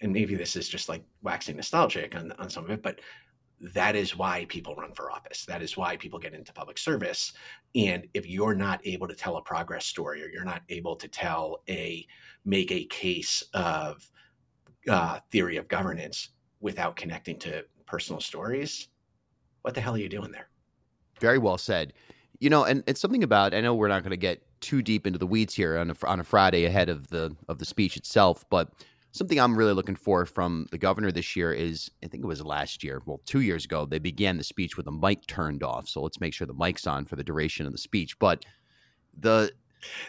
and 0.00 0.12
maybe 0.12 0.34
this 0.34 0.56
is 0.56 0.68
just 0.68 0.88
like 0.88 1.04
waxing 1.22 1.56
nostalgic 1.56 2.14
on, 2.14 2.32
on 2.38 2.48
some 2.48 2.64
of 2.64 2.70
it, 2.70 2.82
but 2.82 3.00
that 3.74 3.94
is 3.94 4.16
why 4.16 4.46
people 4.48 4.74
run 4.74 4.94
for 4.94 5.10
office. 5.10 5.44
That 5.44 5.60
is 5.62 5.76
why 5.76 5.96
people 5.96 6.18
get 6.18 6.32
into 6.32 6.52
public 6.52 6.78
service. 6.78 7.34
And 7.74 8.06
if 8.14 8.26
you're 8.26 8.54
not 8.54 8.80
able 8.84 9.06
to 9.06 9.14
tell 9.14 9.36
a 9.36 9.42
progress 9.42 9.84
story 9.84 10.22
or 10.22 10.28
you're 10.28 10.44
not 10.44 10.62
able 10.70 10.96
to 10.96 11.08
tell 11.08 11.62
a, 11.68 12.06
make 12.46 12.72
a 12.72 12.86
case 12.86 13.42
of 13.52 14.08
uh, 14.88 15.20
theory 15.30 15.58
of 15.58 15.68
governance, 15.68 16.30
without 16.60 16.96
connecting 16.96 17.38
to 17.38 17.64
personal 17.86 18.20
stories, 18.20 18.88
what 19.62 19.74
the 19.74 19.80
hell 19.80 19.94
are 19.94 19.98
you 19.98 20.08
doing 20.08 20.30
there? 20.30 20.48
Very 21.20 21.38
well 21.38 21.58
said. 21.58 21.92
You 22.40 22.50
know, 22.50 22.64
and 22.64 22.82
it's 22.86 23.00
something 23.00 23.22
about 23.22 23.54
I 23.54 23.60
know 23.60 23.74
we're 23.74 23.88
not 23.88 24.02
going 24.02 24.10
to 24.10 24.16
get 24.16 24.42
too 24.60 24.82
deep 24.82 25.06
into 25.06 25.18
the 25.18 25.26
weeds 25.26 25.54
here 25.54 25.78
on 25.78 25.90
a, 25.90 26.06
on 26.06 26.20
a 26.20 26.24
Friday 26.24 26.64
ahead 26.64 26.88
of 26.88 27.08
the 27.08 27.36
of 27.48 27.58
the 27.58 27.64
speech 27.64 27.96
itself, 27.96 28.44
but 28.50 28.70
something 29.12 29.38
I'm 29.38 29.56
really 29.56 29.72
looking 29.72 29.96
for 29.96 30.24
from 30.24 30.66
the 30.70 30.78
governor 30.78 31.10
this 31.10 31.34
year 31.36 31.52
is 31.52 31.90
I 32.04 32.08
think 32.08 32.22
it 32.22 32.26
was 32.26 32.44
last 32.44 32.84
year, 32.84 33.02
well, 33.06 33.20
two 33.26 33.40
years 33.40 33.64
ago, 33.64 33.84
they 33.84 33.98
began 33.98 34.36
the 34.36 34.44
speech 34.44 34.76
with 34.76 34.86
the 34.86 34.92
mic 34.92 35.26
turned 35.26 35.62
off. 35.62 35.88
So 35.88 36.00
let's 36.02 36.20
make 36.20 36.32
sure 36.32 36.46
the 36.46 36.54
mic's 36.54 36.86
on 36.86 37.04
for 37.04 37.16
the 37.16 37.24
duration 37.24 37.66
of 37.66 37.72
the 37.72 37.78
speech. 37.78 38.18
But 38.18 38.44
the 39.18 39.52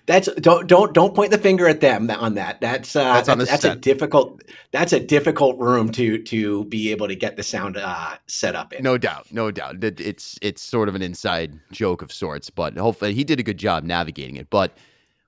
that's 0.05 0.27
don't 0.35 0.67
don't 0.67 0.93
don't 0.93 1.15
point 1.15 1.31
the 1.31 1.37
finger 1.37 1.67
at 1.67 1.81
them 1.81 2.09
on 2.09 2.35
that. 2.35 2.61
That's 2.61 2.95
uh, 2.95 3.13
that's, 3.13 3.27
that's, 3.27 3.49
that's 3.49 3.63
a 3.65 3.75
difficult 3.75 4.43
that's 4.71 4.93
a 4.93 4.99
difficult 4.99 5.57
room 5.59 5.91
to 5.93 6.21
to 6.23 6.65
be 6.65 6.91
able 6.91 7.07
to 7.07 7.15
get 7.15 7.37
the 7.37 7.43
sound 7.43 7.77
uh, 7.77 8.15
set 8.27 8.55
up 8.55 8.73
in. 8.73 8.83
No 8.83 8.97
doubt, 8.97 9.27
no 9.31 9.51
doubt. 9.51 9.83
It's 9.83 10.37
it's 10.41 10.61
sort 10.61 10.89
of 10.89 10.95
an 10.95 11.01
inside 11.01 11.59
joke 11.71 12.01
of 12.01 12.11
sorts, 12.11 12.49
but 12.49 12.77
hopefully 12.77 13.13
he 13.13 13.23
did 13.23 13.39
a 13.39 13.43
good 13.43 13.57
job 13.57 13.83
navigating 13.83 14.37
it. 14.37 14.49
But 14.49 14.77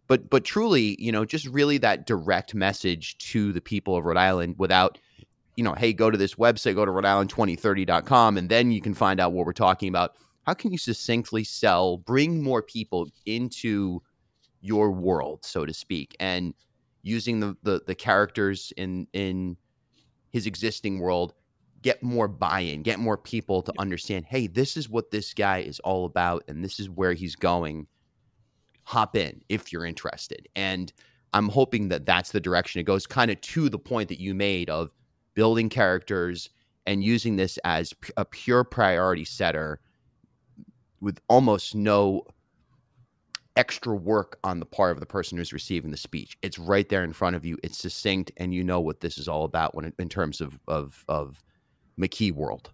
but 0.08 0.30
but 0.30 0.44
truly, 0.44 0.96
you 1.00 1.12
know, 1.12 1.26
just 1.26 1.48
really 1.48 1.78
that 1.80 2.06
direct 2.06 2.54
message 2.54 3.18
to 3.30 3.54
the 3.54 3.62
people 3.62 3.96
of 3.96 4.06
Rhode 4.06 4.18
Island 4.18 4.56
without 4.58 4.98
you 5.56 5.64
know, 5.64 5.74
hey, 5.74 5.94
go 5.94 6.10
to 6.10 6.18
this 6.18 6.36
website, 6.36 6.76
go 6.76 6.86
to 6.86 6.92
Rhode 6.92 7.06
Island 7.06 7.32
2030.com, 7.32 8.38
and 8.38 8.50
then 8.50 8.72
you 8.72 8.82
can 8.82 8.94
find 8.94 9.20
out 9.20 9.34
what 9.34 9.46
we're 9.46 9.54
talking 9.54 9.88
about. 9.88 10.16
How 10.48 10.54
can 10.54 10.72
you 10.72 10.78
succinctly 10.78 11.44
sell, 11.44 11.98
bring 11.98 12.42
more 12.44 12.62
people 12.62 13.08
into 13.26 14.02
your 14.64 14.92
world, 14.92 15.44
so 15.44 15.66
to 15.66 15.74
speak, 15.74 16.16
and 16.20 16.54
using 17.04 17.42
the, 17.42 17.56
the, 17.64 17.82
the 17.86 17.94
characters 17.94 18.72
in 18.78 19.08
in 19.14 19.58
his 20.32 20.48
existing 20.48 21.00
world, 21.00 21.34
get 21.84 22.02
more 22.02 22.28
buy-in, 22.28 22.82
get 22.82 22.98
more 22.98 23.18
people 23.18 23.62
to 23.62 23.74
understand, 23.78 24.26
hey, 24.26 24.48
this 24.48 24.76
is 24.78 24.90
what 24.90 25.12
this 25.12 25.34
guy 25.34 25.60
is 25.60 25.80
all 25.82 26.06
about, 26.06 26.44
and 26.48 26.64
this 26.64 26.80
is 26.80 26.90
where 26.90 27.14
he's 27.14 27.36
going. 27.36 27.86
Hop 28.86 29.16
in 29.16 29.42
if 29.50 29.72
you're 29.72 29.86
interested, 29.86 30.48
and 30.56 30.92
I'm 31.34 31.50
hoping 31.50 31.90
that 31.90 32.06
that's 32.06 32.32
the 32.32 32.40
direction 32.40 32.80
it 32.80 32.84
goes. 32.84 33.06
Kind 33.06 33.32
of 33.32 33.40
to 33.42 33.70
the 33.70 33.80
point 33.80 34.10
that 34.10 34.20
you 34.20 34.34
made 34.34 34.70
of 34.70 34.92
building 35.36 35.70
characters 35.70 36.50
and 36.86 37.04
using 37.04 37.36
this 37.36 37.58
as 37.64 37.94
a 38.18 38.26
pure 38.26 38.64
priority 38.64 39.26
setter 39.26 39.80
with 41.02 41.20
almost 41.28 41.76
no 41.76 42.24
extra 43.56 43.96
work 43.96 44.40
on 44.44 44.60
the 44.60 44.66
part 44.66 44.92
of 44.92 45.00
the 45.00 45.06
person 45.06 45.38
who's 45.38 45.54
receiving 45.54 45.92
the 45.92 45.98
speech. 45.98 46.38
It's 46.42 46.58
right 46.58 46.88
there 46.88 47.04
in 47.04 47.14
front 47.14 47.36
of 47.36 47.46
you. 47.46 47.58
It's 47.64 47.78
succinct, 47.78 48.32
and 48.38 48.54
you 48.54 48.64
know 48.64 48.80
what 48.80 49.02
this 49.02 49.18
is 49.18 49.28
all 49.28 49.44
about 49.46 49.76
when 49.76 49.94
in 50.00 50.10
terms 50.10 50.42
of 50.42 50.60
of 50.68 51.04
of 51.08 51.44
McKee 52.00 52.32
world. 52.32 52.72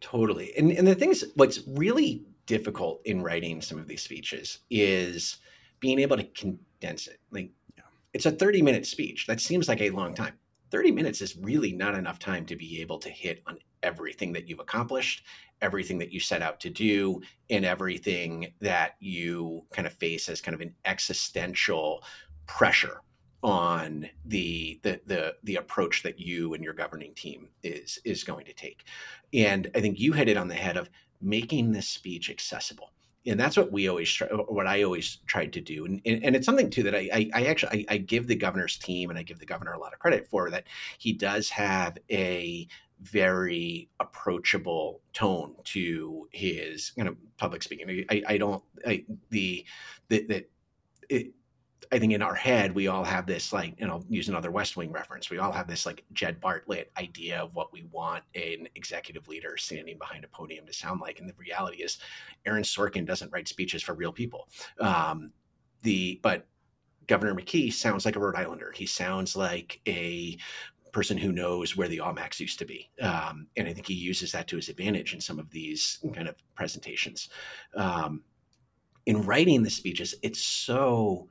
Totally, 0.00 0.52
and 0.56 0.72
and 0.72 0.86
the 0.86 0.94
thing 0.94 1.10
is, 1.10 1.32
what's 1.36 1.60
really 1.66 2.24
difficult 2.46 3.00
in 3.04 3.22
writing 3.22 3.60
some 3.60 3.78
of 3.78 3.86
these 3.86 4.02
speeches 4.02 4.60
is 4.70 5.38
being 5.80 5.98
able 5.98 6.16
to 6.16 6.24
condense 6.24 7.06
it. 7.06 7.20
Like, 7.30 7.50
yeah. 7.76 7.84
it's 8.12 8.26
a 8.26 8.32
thirty 8.32 8.62
minute 8.62 8.86
speech. 8.86 9.26
That 9.26 9.40
seems 9.40 9.68
like 9.68 9.80
a 9.80 9.90
long 9.90 10.14
time. 10.14 10.34
30 10.72 10.90
minutes 10.90 11.20
is 11.20 11.36
really 11.36 11.70
not 11.70 11.94
enough 11.94 12.18
time 12.18 12.46
to 12.46 12.56
be 12.56 12.80
able 12.80 12.98
to 12.98 13.10
hit 13.10 13.42
on 13.46 13.58
everything 13.82 14.32
that 14.32 14.48
you've 14.48 14.60
accomplished, 14.60 15.24
everything 15.60 15.98
that 15.98 16.12
you 16.12 16.20
set 16.20 16.42
out 16.42 16.60
to 16.60 16.70
do, 16.70 17.20
and 17.50 17.64
everything 17.64 18.52
that 18.60 18.96
you 19.00 19.64
kind 19.72 19.86
of 19.86 19.94
face 19.94 20.28
as 20.28 20.40
kind 20.40 20.54
of 20.54 20.60
an 20.60 20.74
existential 20.84 22.02
pressure 22.46 23.00
on 23.42 24.08
the 24.26 24.78
the 24.82 25.00
the 25.06 25.34
the 25.42 25.56
approach 25.56 26.02
that 26.02 26.18
you 26.18 26.54
and 26.54 26.62
your 26.62 26.72
governing 26.72 27.14
team 27.14 27.48
is 27.62 27.98
is 28.04 28.24
going 28.24 28.44
to 28.46 28.52
take. 28.52 28.84
And 29.34 29.70
I 29.74 29.80
think 29.80 29.98
you 29.98 30.12
hit 30.12 30.28
it 30.28 30.36
on 30.36 30.48
the 30.48 30.54
head 30.54 30.76
of 30.76 30.90
making 31.20 31.72
this 31.72 31.88
speech 31.88 32.30
accessible 32.30 32.92
and 33.26 33.38
that's 33.38 33.56
what 33.56 33.70
we 33.70 33.88
always 33.88 34.10
try, 34.10 34.26
what 34.28 34.66
I 34.66 34.82
always 34.82 35.18
tried 35.26 35.52
to 35.52 35.60
do, 35.60 35.84
and, 35.84 36.00
and, 36.04 36.34
it's 36.34 36.46
something 36.46 36.70
too 36.70 36.82
that 36.82 36.94
I, 36.94 37.08
I, 37.12 37.30
I 37.34 37.46
actually 37.46 37.86
I, 37.88 37.94
I, 37.94 37.96
give 37.98 38.26
the 38.26 38.34
governor's 38.34 38.76
team 38.76 39.10
and 39.10 39.18
I 39.18 39.22
give 39.22 39.38
the 39.38 39.46
governor 39.46 39.72
a 39.72 39.78
lot 39.78 39.92
of 39.92 40.00
credit 40.00 40.26
for 40.26 40.50
that 40.50 40.64
he 40.98 41.12
does 41.12 41.48
have 41.50 41.98
a 42.10 42.66
very 43.02 43.88
approachable 44.00 45.00
tone 45.12 45.54
to 45.64 46.28
his 46.32 46.90
kind 46.90 47.08
of 47.08 47.16
public 47.36 47.62
speaking. 47.62 48.04
I, 48.10 48.22
I 48.26 48.38
don't 48.38 48.62
I, 48.86 49.04
the 49.30 49.66
it, 51.08 51.32
I 51.92 51.98
think 51.98 52.14
in 52.14 52.22
our 52.22 52.34
head 52.34 52.74
we 52.74 52.86
all 52.86 53.04
have 53.04 53.26
this 53.26 53.52
like 53.52 53.78
you 53.78 53.86
know 53.86 54.02
use 54.08 54.28
another 54.28 54.50
West 54.50 54.76
Wing 54.76 54.92
reference. 54.92 55.28
We 55.28 55.38
all 55.38 55.52
have 55.52 55.68
this 55.68 55.84
like 55.84 56.04
Jed 56.12 56.40
Bartlet 56.40 56.86
idea 56.96 57.40
of 57.40 57.54
what 57.54 57.72
we 57.72 57.84
want 57.90 58.24
an 58.34 58.68
executive 58.74 59.28
leader 59.28 59.56
standing 59.58 59.98
behind 59.98 60.24
a 60.24 60.28
podium 60.28 60.66
to 60.66 60.72
sound 60.72 61.00
like, 61.00 61.20
and 61.20 61.28
the 61.28 61.34
reality 61.36 61.82
is, 61.82 61.98
Aaron 62.46 62.62
Sorkin 62.62 63.04
doesn't 63.04 63.30
write 63.32 63.48
speeches 63.48 63.82
for 63.82 63.94
real 63.94 64.12
people. 64.12 64.48
Um, 64.80 65.32
the 65.82 66.18
but 66.22 66.46
Governor 67.08 67.34
McKee 67.34 67.72
sounds 67.72 68.04
like 68.04 68.16
a 68.16 68.20
Rhode 68.20 68.36
Islander. 68.36 68.72
He 68.74 68.86
sounds 68.86 69.36
like 69.36 69.80
a 69.86 70.38
person 70.92 71.18
who 71.18 71.32
knows 71.32 71.76
where 71.76 71.88
the 71.88 71.98
Almacs 71.98 72.40
used 72.40 72.58
to 72.58 72.64
be, 72.64 72.90
um, 73.00 73.46
and 73.56 73.68
I 73.68 73.72
think 73.72 73.86
he 73.86 73.94
uses 73.94 74.32
that 74.32 74.48
to 74.48 74.56
his 74.56 74.68
advantage 74.68 75.14
in 75.14 75.20
some 75.20 75.38
of 75.38 75.50
these 75.50 75.98
kind 76.14 76.28
of 76.28 76.36
presentations. 76.54 77.28
Um, 77.74 78.22
in 79.06 79.22
writing 79.22 79.62
the 79.62 79.70
speeches, 79.70 80.14
it's 80.22 80.44
so 80.44 81.28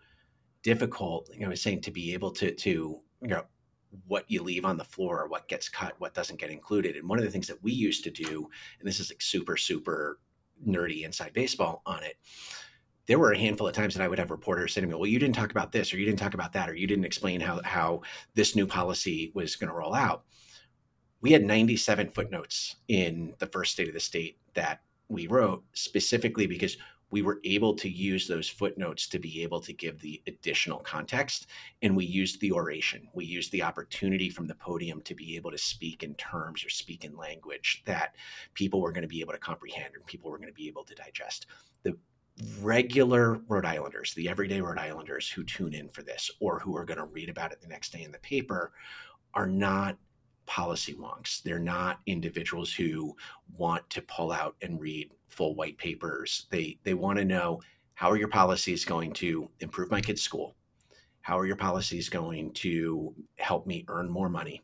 difficult, 0.63 1.29
you 1.33 1.41
know, 1.41 1.47
I 1.47 1.49
was 1.49 1.61
saying 1.61 1.81
to 1.81 1.91
be 1.91 2.13
able 2.13 2.31
to 2.31 2.53
to 2.53 2.99
you 3.21 3.27
know 3.27 3.43
what 4.07 4.25
you 4.29 4.41
leave 4.41 4.65
on 4.65 4.77
the 4.77 4.83
floor, 4.83 5.27
what 5.27 5.47
gets 5.47 5.69
cut, 5.69 5.99
what 5.99 6.13
doesn't 6.13 6.39
get 6.39 6.49
included. 6.49 6.95
And 6.95 7.07
one 7.07 7.19
of 7.19 7.25
the 7.25 7.31
things 7.31 7.47
that 7.47 7.61
we 7.61 7.71
used 7.71 8.03
to 8.05 8.11
do, 8.11 8.49
and 8.79 8.87
this 8.87 8.99
is 8.99 9.11
like 9.11 9.21
super, 9.21 9.57
super 9.57 10.19
nerdy 10.65 11.03
inside 11.03 11.33
baseball 11.33 11.81
on 11.85 12.03
it. 12.03 12.15
There 13.07 13.19
were 13.19 13.31
a 13.31 13.37
handful 13.37 13.67
of 13.67 13.73
times 13.73 13.95
that 13.95 14.03
I 14.03 14.07
would 14.07 14.19
have 14.19 14.31
reporters 14.31 14.73
to 14.75 14.81
me, 14.81 14.93
"Well, 14.93 15.07
you 15.07 15.19
didn't 15.19 15.35
talk 15.35 15.51
about 15.51 15.71
this, 15.71 15.93
or 15.93 15.97
you 15.97 16.05
didn't 16.05 16.19
talk 16.19 16.33
about 16.33 16.53
that, 16.53 16.69
or 16.69 16.75
you 16.75 16.87
didn't 16.87 17.05
explain 17.05 17.41
how 17.41 17.61
how 17.63 18.01
this 18.35 18.55
new 18.55 18.67
policy 18.67 19.31
was 19.33 19.55
going 19.55 19.69
to 19.69 19.75
roll 19.75 19.93
out." 19.93 20.25
We 21.21 21.31
had 21.31 21.43
97 21.43 22.09
footnotes 22.11 22.77
in 22.87 23.35
the 23.39 23.47
first 23.47 23.73
state 23.73 23.87
of 23.87 23.93
the 23.93 23.99
state 23.99 24.39
that 24.53 24.81
we 25.07 25.27
wrote 25.27 25.63
specifically 25.73 26.47
because 26.47 26.77
we 27.11 27.21
were 27.21 27.41
able 27.43 27.75
to 27.75 27.89
use 27.89 28.25
those 28.27 28.47
footnotes 28.47 29.05
to 29.07 29.19
be 29.19 29.43
able 29.43 29.59
to 29.59 29.73
give 29.73 29.99
the 29.99 30.21
additional 30.27 30.79
context. 30.79 31.47
And 31.81 31.95
we 31.95 32.05
used 32.05 32.39
the 32.39 32.53
oration. 32.53 33.09
We 33.13 33.25
used 33.25 33.51
the 33.51 33.63
opportunity 33.63 34.29
from 34.29 34.47
the 34.47 34.55
podium 34.55 35.01
to 35.01 35.13
be 35.13 35.35
able 35.35 35.51
to 35.51 35.57
speak 35.57 36.03
in 36.03 36.15
terms 36.15 36.65
or 36.65 36.69
speak 36.69 37.03
in 37.03 37.15
language 37.17 37.83
that 37.85 38.15
people 38.53 38.79
were 38.79 38.93
going 38.93 39.01
to 39.01 39.09
be 39.09 39.19
able 39.19 39.33
to 39.33 39.39
comprehend 39.39 39.93
and 39.93 40.05
people 40.05 40.31
were 40.31 40.37
going 40.37 40.47
to 40.47 40.53
be 40.53 40.69
able 40.69 40.85
to 40.85 40.95
digest. 40.95 41.47
The 41.83 41.97
regular 42.61 43.41
Rhode 43.47 43.65
Islanders, 43.65 44.13
the 44.13 44.29
everyday 44.29 44.61
Rhode 44.61 44.79
Islanders 44.79 45.29
who 45.29 45.43
tune 45.43 45.73
in 45.73 45.89
for 45.89 46.03
this 46.03 46.29
or 46.39 46.59
who 46.59 46.75
are 46.75 46.85
going 46.85 46.97
to 46.97 47.05
read 47.05 47.29
about 47.29 47.51
it 47.51 47.61
the 47.61 47.67
next 47.67 47.91
day 47.91 48.03
in 48.03 48.11
the 48.11 48.19
paper 48.19 48.71
are 49.33 49.47
not 49.47 49.97
policy 50.45 50.93
wonks. 50.93 51.41
They're 51.41 51.59
not 51.59 51.99
individuals 52.07 52.73
who 52.73 53.15
want 53.57 53.89
to 53.91 54.01
pull 54.01 54.31
out 54.31 54.55
and 54.61 54.79
read 54.79 55.11
full 55.27 55.55
white 55.55 55.77
papers. 55.77 56.47
They 56.49 56.79
they 56.83 56.93
want 56.93 57.19
to 57.19 57.25
know 57.25 57.61
how 57.93 58.09
are 58.09 58.17
your 58.17 58.27
policies 58.27 58.83
going 58.83 59.13
to 59.13 59.49
improve 59.59 59.91
my 59.91 60.01
kid's 60.01 60.21
school? 60.21 60.55
How 61.21 61.37
are 61.37 61.45
your 61.45 61.55
policies 61.55 62.09
going 62.09 62.51
to 62.53 63.13
help 63.35 63.67
me 63.67 63.85
earn 63.87 64.09
more 64.09 64.29
money? 64.29 64.61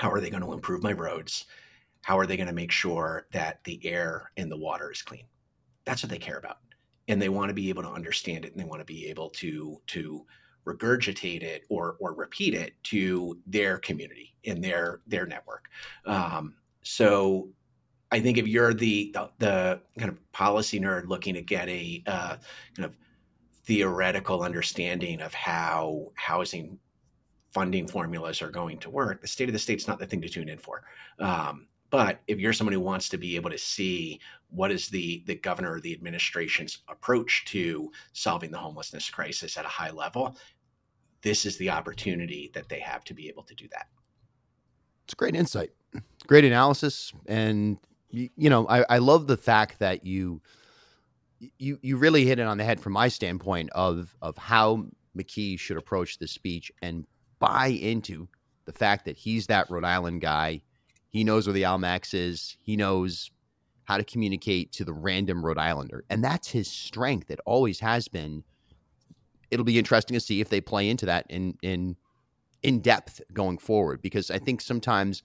How 0.00 0.10
are 0.10 0.20
they 0.20 0.30
going 0.30 0.42
to 0.42 0.52
improve 0.52 0.82
my 0.82 0.92
roads? 0.92 1.44
How 2.02 2.18
are 2.18 2.26
they 2.26 2.36
going 2.36 2.48
to 2.48 2.54
make 2.54 2.72
sure 2.72 3.26
that 3.32 3.62
the 3.64 3.84
air 3.86 4.32
and 4.36 4.50
the 4.50 4.56
water 4.56 4.90
is 4.90 5.02
clean? 5.02 5.24
That's 5.84 6.02
what 6.02 6.10
they 6.10 6.18
care 6.18 6.38
about. 6.38 6.58
And 7.08 7.20
they 7.20 7.28
want 7.28 7.50
to 7.50 7.54
be 7.54 7.68
able 7.68 7.82
to 7.82 7.90
understand 7.90 8.44
it 8.44 8.52
and 8.52 8.60
they 8.60 8.68
want 8.68 8.80
to 8.80 8.86
be 8.86 9.06
able 9.08 9.30
to 9.30 9.80
to 9.88 10.24
regurgitate 10.66 11.42
it 11.42 11.64
or 11.68 11.96
or 12.00 12.14
repeat 12.14 12.54
it 12.54 12.72
to 12.84 13.38
their 13.46 13.78
community 13.78 14.34
in 14.44 14.60
their 14.60 15.00
their 15.06 15.26
network. 15.26 15.68
Um, 16.06 16.54
so 16.82 17.48
I 18.14 18.20
think 18.20 18.38
if 18.38 18.46
you're 18.46 18.72
the, 18.72 19.10
the, 19.12 19.30
the 19.38 19.80
kind 19.98 20.08
of 20.08 20.32
policy 20.32 20.78
nerd 20.78 21.08
looking 21.08 21.34
to 21.34 21.42
get 21.42 21.68
a 21.68 22.02
uh, 22.06 22.36
kind 22.76 22.86
of 22.86 22.96
theoretical 23.64 24.42
understanding 24.42 25.20
of 25.20 25.34
how 25.34 26.12
housing 26.14 26.78
funding 27.52 27.88
formulas 27.88 28.40
are 28.40 28.50
going 28.50 28.78
to 28.78 28.90
work, 28.90 29.20
the 29.20 29.26
state 29.26 29.48
of 29.48 29.52
the 29.52 29.58
state's 29.58 29.88
not 29.88 29.98
the 29.98 30.06
thing 30.06 30.20
to 30.22 30.28
tune 30.28 30.48
in 30.48 30.58
for. 30.58 30.84
Um, 31.18 31.66
but 31.94 32.20
if 32.26 32.40
you're 32.40 32.52
someone 32.52 32.72
who 32.72 32.80
wants 32.80 33.08
to 33.10 33.16
be 33.16 33.36
able 33.36 33.50
to 33.50 33.58
see 33.58 34.18
what 34.50 34.72
is 34.72 34.88
the 34.88 35.22
the 35.26 35.36
governor 35.36 35.74
or 35.74 35.80
the 35.80 35.92
administration's 35.92 36.78
approach 36.88 37.44
to 37.46 37.90
solving 38.12 38.50
the 38.50 38.58
homelessness 38.58 39.08
crisis 39.10 39.56
at 39.56 39.64
a 39.64 39.68
high 39.68 39.90
level, 39.90 40.36
this 41.22 41.46
is 41.46 41.56
the 41.56 41.70
opportunity 41.70 42.50
that 42.52 42.68
they 42.68 42.80
have 42.80 43.04
to 43.04 43.14
be 43.14 43.28
able 43.28 43.44
to 43.44 43.54
do 43.54 43.68
that. 43.70 43.86
It's 45.04 45.14
great 45.14 45.36
insight, 45.36 45.70
great 46.26 46.44
analysis, 46.44 47.12
and 47.26 47.78
you, 48.10 48.28
you 48.36 48.50
know 48.50 48.66
I, 48.66 48.84
I 48.88 48.98
love 48.98 49.28
the 49.28 49.36
fact 49.36 49.78
that 49.78 50.04
you 50.04 50.42
you 51.58 51.78
you 51.80 51.96
really 51.96 52.24
hit 52.24 52.40
it 52.40 52.46
on 52.46 52.58
the 52.58 52.64
head 52.64 52.80
from 52.80 52.94
my 52.94 53.06
standpoint 53.06 53.70
of 53.70 54.16
of 54.20 54.36
how 54.36 54.86
McKee 55.16 55.60
should 55.60 55.76
approach 55.76 56.18
this 56.18 56.32
speech 56.32 56.72
and 56.82 57.06
buy 57.38 57.68
into 57.68 58.28
the 58.64 58.72
fact 58.72 59.04
that 59.04 59.16
he's 59.16 59.46
that 59.46 59.70
Rhode 59.70 59.84
Island 59.84 60.22
guy. 60.22 60.62
He 61.14 61.22
knows 61.22 61.46
where 61.46 61.54
the 61.54 61.62
Almacs 61.62 62.12
is. 62.12 62.56
He 62.60 62.76
knows 62.76 63.30
how 63.84 63.98
to 63.98 64.02
communicate 64.02 64.72
to 64.72 64.84
the 64.84 64.92
random 64.92 65.46
Rhode 65.46 65.58
Islander, 65.58 66.04
and 66.10 66.24
that's 66.24 66.48
his 66.48 66.68
strength. 66.68 67.30
It 67.30 67.38
always 67.46 67.78
has 67.78 68.08
been. 68.08 68.42
It'll 69.48 69.64
be 69.64 69.78
interesting 69.78 70.14
to 70.14 70.20
see 70.20 70.40
if 70.40 70.48
they 70.48 70.60
play 70.60 70.90
into 70.90 71.06
that 71.06 71.26
in 71.30 71.56
in 71.62 71.94
in 72.64 72.80
depth 72.80 73.20
going 73.32 73.58
forward 73.58 74.02
because 74.02 74.28
I 74.28 74.40
think 74.40 74.60
sometimes 74.60 75.22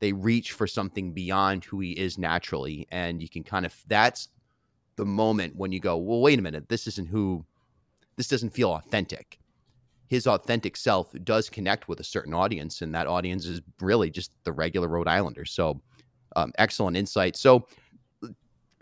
they 0.00 0.14
reach 0.14 0.52
for 0.52 0.66
something 0.66 1.12
beyond 1.12 1.66
who 1.66 1.80
he 1.80 1.90
is 1.90 2.16
naturally. 2.16 2.86
And 2.90 3.20
you 3.20 3.28
can 3.28 3.42
kind 3.42 3.66
of 3.66 3.76
that's 3.86 4.28
the 4.96 5.04
moment 5.04 5.56
when 5.56 5.72
you 5.72 5.80
go 5.80 5.98
well 5.98 6.22
wait 6.22 6.38
a 6.38 6.42
minute. 6.42 6.70
This 6.70 6.86
isn't 6.86 7.08
who 7.08 7.44
this 8.16 8.28
doesn't 8.28 8.54
feel 8.54 8.70
authentic 8.70 9.38
his 10.08 10.26
authentic 10.26 10.76
self 10.76 11.12
does 11.24 11.48
connect 11.48 11.86
with 11.88 12.00
a 12.00 12.04
certain 12.04 12.34
audience 12.34 12.82
and 12.82 12.94
that 12.94 13.06
audience 13.06 13.46
is 13.46 13.60
really 13.80 14.10
just 14.10 14.32
the 14.44 14.52
regular 14.52 14.88
rhode 14.88 15.08
islander 15.08 15.44
so 15.44 15.80
um, 16.36 16.52
excellent 16.58 16.96
insight. 16.96 17.36
So 17.36 17.66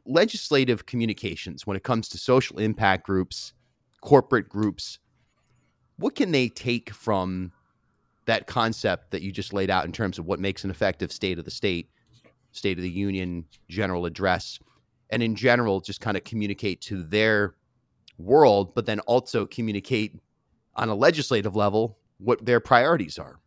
legislative 0.05 0.87
communications 0.87 1.67
when 1.67 1.77
it 1.77 1.83
comes 1.83 2.09
to 2.11 2.19
social 2.19 2.59
impact 2.59 3.05
groups 3.05 3.53
corporate 4.03 4.49
groups, 4.49 5.01
what 5.97 6.15
can 6.15 6.31
they 6.31 6.49
take 6.49 6.91
from 6.91 7.51
that 8.27 8.47
concept 8.47 9.11
that 9.11 9.23
you 9.23 9.33
just 9.33 9.53
laid 9.53 9.69
out 9.69 9.85
in 9.85 9.91
terms 9.91 10.19
of 10.19 10.27
what 10.27 10.39
makes 10.39 10.63
an 10.63 10.71
effective 10.71 11.11
state 11.11 11.39
of 11.41 11.45
the 11.45 11.51
state, 11.51 11.91
state 12.53 12.79
of 12.79 12.83
the 12.83 12.91
union, 12.91 13.45
general 13.69 14.07
address, 14.07 14.61
and 15.11 15.25
in 15.25 15.35
general, 15.35 15.81
just 15.81 16.01
kind 16.01 16.17
of 16.17 16.23
communicate 16.23 16.81
to 16.83 17.03
their 17.03 17.55
world, 18.19 18.73
but 18.77 18.87
then 18.87 19.01
also 19.01 19.45
communicate 19.47 20.15
on 20.77 20.89
a 20.89 20.95
legislative 20.95 21.57
level 21.57 21.99
what 22.19 22.45
their 22.45 22.61
priorities 22.61 23.19
are? 23.19 23.41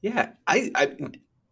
Yeah, 0.00 0.30
I, 0.46 0.70
I 0.74 0.96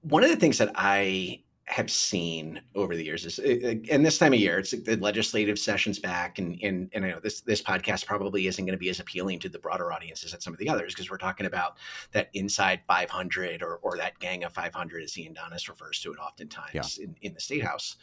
one 0.02 0.22
of 0.22 0.30
the 0.30 0.36
things 0.36 0.58
that 0.58 0.70
I 0.74 1.42
have 1.68 1.90
seen 1.90 2.60
over 2.76 2.94
the 2.94 3.04
years 3.04 3.26
is 3.26 3.40
uh, 3.40 3.42
uh, 3.42 3.74
and 3.90 4.06
this 4.06 4.18
time 4.18 4.32
of 4.32 4.38
year 4.38 4.60
it's 4.60 4.70
the 4.70 4.96
legislative 4.98 5.58
sessions 5.58 5.98
back 5.98 6.38
and 6.38 6.56
and, 6.62 6.88
and 6.92 7.04
I 7.04 7.10
know 7.10 7.18
this 7.18 7.40
this 7.40 7.60
podcast 7.60 8.06
probably 8.06 8.46
isn't 8.46 8.64
going 8.64 8.72
to 8.72 8.78
be 8.78 8.88
as 8.88 9.00
appealing 9.00 9.40
to 9.40 9.48
the 9.48 9.58
broader 9.58 9.92
audiences 9.92 10.32
as 10.32 10.44
some 10.44 10.52
of 10.52 10.60
the 10.60 10.68
others 10.68 10.94
because 10.94 11.10
we're 11.10 11.18
talking 11.18 11.46
about 11.46 11.78
that 12.12 12.30
inside 12.34 12.82
500 12.86 13.64
or 13.64 13.78
or 13.78 13.96
that 13.96 14.16
gang 14.20 14.44
of 14.44 14.52
500 14.52 15.02
as 15.02 15.18
Ian 15.18 15.34
Donnis 15.34 15.68
refers 15.68 16.00
to 16.02 16.12
it 16.12 16.18
oftentimes 16.18 16.98
yeah. 16.98 17.04
in, 17.04 17.16
in 17.22 17.34
the 17.34 17.40
state 17.40 17.64
house 17.64 17.96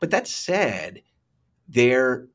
but 0.00 0.10
that 0.10 0.26
said 0.26 1.00
there 1.68 2.26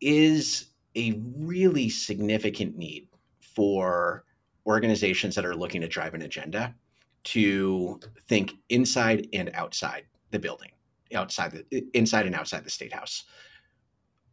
is 0.00 0.66
a 0.96 1.20
really 1.36 1.88
significant 1.88 2.76
need 2.76 3.08
for 3.40 4.24
organizations 4.66 5.34
that 5.34 5.44
are 5.44 5.54
looking 5.54 5.80
to 5.80 5.88
drive 5.88 6.14
an 6.14 6.22
agenda 6.22 6.74
to 7.22 8.00
think 8.28 8.54
inside 8.68 9.28
and 9.32 9.50
outside 9.54 10.04
the 10.30 10.38
building, 10.38 10.70
outside 11.14 11.52
the 11.52 11.86
inside 11.94 12.26
and 12.26 12.34
outside 12.34 12.64
the 12.64 12.70
state 12.70 12.92
house. 12.92 13.24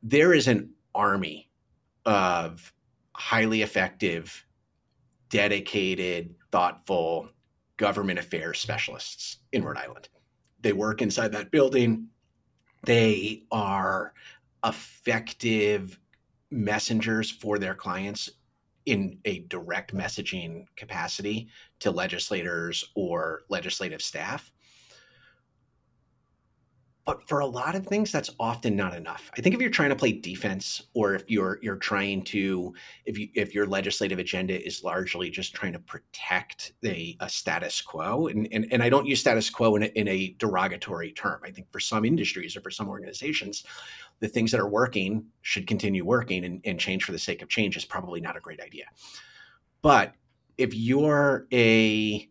There 0.03 0.33
is 0.33 0.47
an 0.47 0.71
army 0.95 1.49
of 2.05 2.73
highly 3.13 3.61
effective, 3.61 4.45
dedicated, 5.29 6.35
thoughtful 6.51 7.29
government 7.77 8.19
affairs 8.19 8.59
specialists 8.59 9.37
in 9.51 9.63
Rhode 9.63 9.77
Island. 9.77 10.09
They 10.61 10.73
work 10.73 11.01
inside 11.01 11.31
that 11.33 11.51
building. 11.51 12.07
They 12.83 13.43
are 13.51 14.13
effective 14.63 15.99
messengers 16.51 17.29
for 17.29 17.59
their 17.59 17.75
clients 17.75 18.29
in 18.85 19.19
a 19.25 19.39
direct 19.49 19.93
messaging 19.93 20.65
capacity 20.77 21.49
to 21.79 21.91
legislators 21.91 22.85
or 22.95 23.43
legislative 23.49 24.01
staff. 24.01 24.51
But 27.07 27.25
for 27.25 27.39
a 27.39 27.45
lot 27.45 27.73
of 27.73 27.87
things, 27.87 28.11
that's 28.11 28.29
often 28.37 28.75
not 28.75 28.93
enough. 28.93 29.31
I 29.37 29.39
think 29.39 29.55
if 29.55 29.61
you're 29.61 29.69
trying 29.69 29.91
to 29.91 29.95
play 29.95 30.11
defense, 30.11 30.83
or 30.93 31.15
if 31.15 31.23
you're 31.29 31.57
you're 31.61 31.77
trying 31.77 32.21
to, 32.23 32.73
if 33.05 33.17
you 33.17 33.29
if 33.33 33.55
your 33.55 33.65
legislative 33.65 34.19
agenda 34.19 34.61
is 34.67 34.83
largely 34.83 35.29
just 35.29 35.55
trying 35.55 35.71
to 35.71 35.79
protect 35.79 36.73
the 36.81 37.15
a 37.21 37.29
status 37.29 37.81
quo, 37.81 38.27
and, 38.27 38.49
and 38.51 38.67
and 38.73 38.83
I 38.83 38.89
don't 38.89 39.07
use 39.07 39.21
status 39.21 39.49
quo 39.49 39.77
in 39.77 39.83
a, 39.83 39.85
in 39.85 40.09
a 40.09 40.35
derogatory 40.37 41.13
term. 41.13 41.39
I 41.45 41.51
think 41.51 41.71
for 41.71 41.79
some 41.79 42.03
industries 42.03 42.57
or 42.57 42.61
for 42.61 42.71
some 42.71 42.89
organizations, 42.89 43.63
the 44.19 44.27
things 44.27 44.51
that 44.51 44.59
are 44.59 44.67
working 44.67 45.27
should 45.43 45.65
continue 45.65 46.03
working 46.03 46.43
and, 46.43 46.59
and 46.65 46.77
change 46.77 47.05
for 47.05 47.13
the 47.13 47.19
sake 47.19 47.41
of 47.41 47.47
change 47.47 47.77
is 47.77 47.85
probably 47.85 48.19
not 48.19 48.35
a 48.35 48.41
great 48.41 48.59
idea. 48.59 48.83
But 49.81 50.13
if 50.57 50.73
you're 50.73 51.47
a 51.53 52.27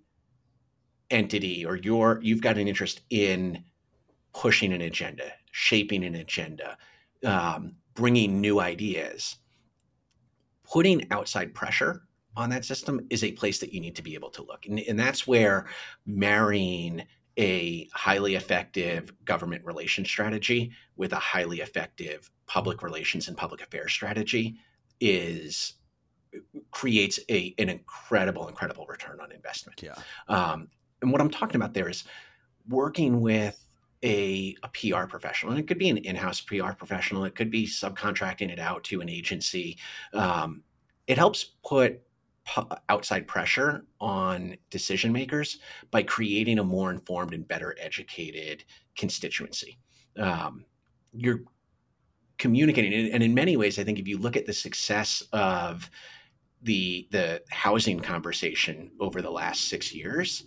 entity 1.10 1.64
or 1.64 1.76
you're 1.76 2.20
you've 2.22 2.42
got 2.42 2.58
an 2.58 2.68
interest 2.68 3.00
in 3.08 3.64
pushing 4.36 4.74
an 4.74 4.82
agenda, 4.82 5.32
shaping 5.50 6.04
an 6.04 6.16
agenda, 6.16 6.76
um, 7.24 7.74
bringing 7.94 8.38
new 8.38 8.60
ideas, 8.60 9.36
putting 10.62 11.10
outside 11.10 11.54
pressure 11.54 12.02
on 12.36 12.50
that 12.50 12.64
system 12.64 13.00
is 13.08 13.24
a 13.24 13.32
place 13.32 13.58
that 13.58 13.72
you 13.72 13.80
need 13.80 13.96
to 13.96 14.02
be 14.02 14.12
able 14.14 14.28
to 14.28 14.42
look, 14.42 14.66
and, 14.66 14.78
and 14.80 14.98
that's 14.98 15.26
where 15.26 15.66
marrying 16.04 17.02
a 17.38 17.88
highly 17.94 18.34
effective 18.34 19.12
government 19.24 19.64
relations 19.64 20.08
strategy 20.08 20.70
with 20.96 21.12
a 21.12 21.16
highly 21.16 21.60
effective 21.60 22.30
public 22.46 22.82
relations 22.82 23.28
and 23.28 23.36
public 23.36 23.62
affairs 23.62 23.92
strategy 23.92 24.56
is 25.00 25.74
creates 26.70 27.18
a 27.30 27.54
an 27.58 27.70
incredible 27.70 28.48
incredible 28.48 28.86
return 28.86 29.18
on 29.20 29.32
investment. 29.32 29.82
Yeah. 29.82 29.94
Um, 30.28 30.68
and 31.02 31.12
what 31.12 31.20
i'm 31.20 31.30
talking 31.30 31.56
about 31.56 31.74
there 31.74 31.88
is 31.88 32.04
working 32.68 33.20
with 33.20 33.65
a, 34.06 34.56
a 34.62 34.68
pr 34.68 35.06
professional 35.06 35.52
and 35.52 35.60
it 35.60 35.66
could 35.66 35.78
be 35.78 35.90
an 35.90 35.98
in-house 35.98 36.40
pr 36.40 36.72
professional 36.72 37.24
it 37.24 37.34
could 37.34 37.50
be 37.50 37.66
subcontracting 37.66 38.50
it 38.50 38.58
out 38.58 38.82
to 38.84 39.00
an 39.00 39.08
agency 39.10 39.76
um, 40.14 40.62
it 41.06 41.18
helps 41.18 41.56
put 41.64 42.00
outside 42.88 43.26
pressure 43.26 43.84
on 44.00 44.56
decision 44.70 45.12
makers 45.12 45.58
by 45.90 46.02
creating 46.02 46.58
a 46.58 46.64
more 46.64 46.90
informed 46.90 47.34
and 47.34 47.46
better 47.46 47.76
educated 47.80 48.64
constituency. 48.96 49.78
Um, 50.16 50.64
you're 51.12 51.40
communicating, 52.38 53.10
and 53.12 53.22
in 53.22 53.34
many 53.34 53.56
ways, 53.56 53.78
I 53.78 53.84
think 53.84 53.98
if 53.98 54.06
you 54.06 54.18
look 54.18 54.36
at 54.36 54.46
the 54.46 54.52
success 54.52 55.22
of 55.32 55.90
the 56.62 57.06
the 57.10 57.42
housing 57.50 58.00
conversation 58.00 58.90
over 59.00 59.22
the 59.22 59.30
last 59.30 59.68
six 59.68 59.94
years, 59.94 60.44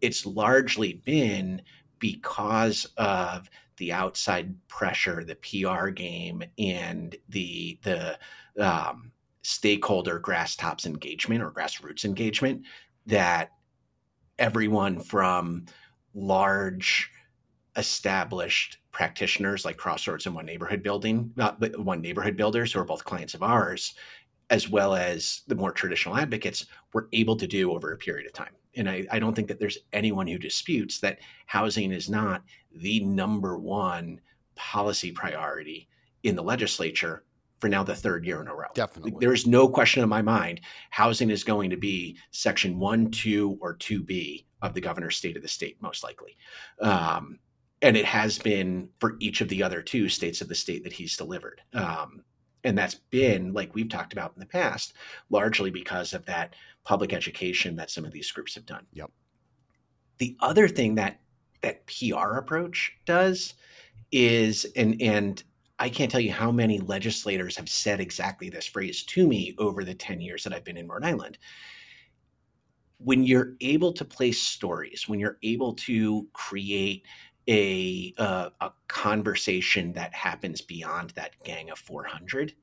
it's 0.00 0.26
largely 0.26 0.94
been 1.04 1.62
because 1.98 2.86
of 2.96 3.50
the 3.76 3.92
outside 3.92 4.54
pressure, 4.68 5.24
the 5.24 5.36
PR 5.36 5.88
game, 5.88 6.42
and 6.58 7.16
the 7.28 7.78
the 7.82 8.18
um, 8.58 9.12
stakeholder 9.42 10.18
grass 10.18 10.56
tops 10.56 10.86
engagement 10.86 11.42
or 11.42 11.50
grassroots 11.50 12.04
engagement 12.04 12.62
that 13.06 13.50
everyone 14.38 15.00
from 15.00 15.64
large 16.14 17.10
established 17.76 18.78
practitioners 18.90 19.64
like 19.64 19.76
Crossroads 19.76 20.26
and 20.26 20.34
One 20.34 20.46
Neighborhood 20.46 20.82
Building, 20.82 21.32
not 21.36 21.60
but 21.60 21.78
One 21.78 22.00
Neighborhood 22.00 22.36
Builders, 22.36 22.72
who 22.72 22.80
are 22.80 22.84
both 22.84 23.04
clients 23.04 23.34
of 23.34 23.42
ours, 23.42 23.94
as 24.50 24.68
well 24.68 24.94
as 24.94 25.42
the 25.46 25.54
more 25.54 25.72
traditional 25.72 26.16
advocates, 26.16 26.66
were 26.92 27.08
able 27.12 27.36
to 27.36 27.46
do 27.46 27.72
over 27.72 27.92
a 27.92 27.98
period 27.98 28.26
of 28.26 28.32
time. 28.32 28.54
And 28.76 28.88
I, 28.88 29.06
I 29.10 29.18
don't 29.18 29.34
think 29.34 29.48
that 29.48 29.58
there's 29.58 29.78
anyone 29.92 30.26
who 30.26 30.38
disputes 30.38 31.00
that 31.00 31.18
housing 31.46 31.92
is 31.92 32.08
not 32.08 32.42
the 32.74 33.00
number 33.00 33.58
one 33.58 34.20
policy 34.54 35.12
priority 35.12 35.88
in 36.22 36.36
the 36.36 36.42
legislature 36.42 37.24
for 37.60 37.68
now 37.68 37.82
the 37.82 37.94
third 37.94 38.26
year 38.26 38.40
in 38.40 38.48
a 38.48 38.54
row. 38.54 38.68
Definitely. 38.74 39.14
There 39.18 39.32
is 39.32 39.46
no 39.46 39.68
question 39.68 40.02
in 40.02 40.08
my 40.08 40.22
mind 40.22 40.60
housing 40.90 41.30
is 41.30 41.44
going 41.44 41.70
to 41.70 41.76
be 41.76 42.18
section 42.30 42.78
one, 42.78 43.10
two, 43.10 43.56
or 43.60 43.76
2B 43.76 44.44
of 44.62 44.74
the 44.74 44.80
governor's 44.80 45.16
state 45.16 45.36
of 45.36 45.42
the 45.42 45.48
state, 45.48 45.80
most 45.80 46.04
likely. 46.04 46.36
Um, 46.80 47.38
and 47.82 47.96
it 47.96 48.04
has 48.04 48.38
been 48.38 48.88
for 49.00 49.16
each 49.20 49.40
of 49.40 49.48
the 49.48 49.62
other 49.62 49.82
two 49.82 50.08
states 50.08 50.40
of 50.40 50.48
the 50.48 50.54
state 50.54 50.82
that 50.84 50.92
he's 50.92 51.16
delivered. 51.16 51.60
Um, 51.74 52.22
and 52.66 52.76
that's 52.76 52.96
been, 52.96 53.52
like 53.52 53.74
we've 53.74 53.88
talked 53.88 54.12
about 54.12 54.32
in 54.34 54.40
the 54.40 54.46
past, 54.46 54.94
largely 55.30 55.70
because 55.70 56.12
of 56.12 56.26
that 56.26 56.54
public 56.82 57.12
education 57.12 57.76
that 57.76 57.92
some 57.92 58.04
of 58.04 58.10
these 58.10 58.30
groups 58.32 58.56
have 58.56 58.66
done. 58.66 58.84
Yep. 58.92 59.10
The 60.18 60.36
other 60.40 60.66
thing 60.66 60.96
that 60.96 61.20
that 61.62 61.86
PR 61.86 62.36
approach 62.36 62.92
does 63.06 63.54
is, 64.10 64.66
and 64.74 65.00
and 65.00 65.42
I 65.78 65.88
can't 65.88 66.10
tell 66.10 66.20
you 66.20 66.32
how 66.32 66.50
many 66.50 66.80
legislators 66.80 67.56
have 67.56 67.68
said 67.68 68.00
exactly 68.00 68.50
this 68.50 68.66
phrase 68.66 69.04
to 69.04 69.28
me 69.28 69.54
over 69.58 69.84
the 69.84 69.94
10 69.94 70.20
years 70.20 70.42
that 70.42 70.52
I've 70.52 70.64
been 70.64 70.76
in 70.76 70.88
Rhode 70.88 71.04
Island. 71.04 71.38
When 72.98 73.22
you're 73.22 73.52
able 73.60 73.92
to 73.92 74.04
place 74.04 74.42
stories, 74.42 75.04
when 75.06 75.20
you're 75.20 75.38
able 75.42 75.74
to 75.74 76.26
create 76.32 77.04
a 77.48 78.14
uh, 78.18 78.50
a 78.60 78.70
conversation 78.88 79.92
that 79.92 80.14
happens 80.14 80.60
beyond 80.60 81.10
that 81.10 81.32
gang 81.44 81.70
of 81.70 81.78
400, 81.78 82.54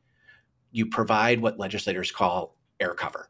you 0.72 0.88
provide 0.88 1.42
what 1.42 1.60
legislators 1.60 2.12
call 2.12 2.58
air 2.80 2.94
cover 2.94 3.30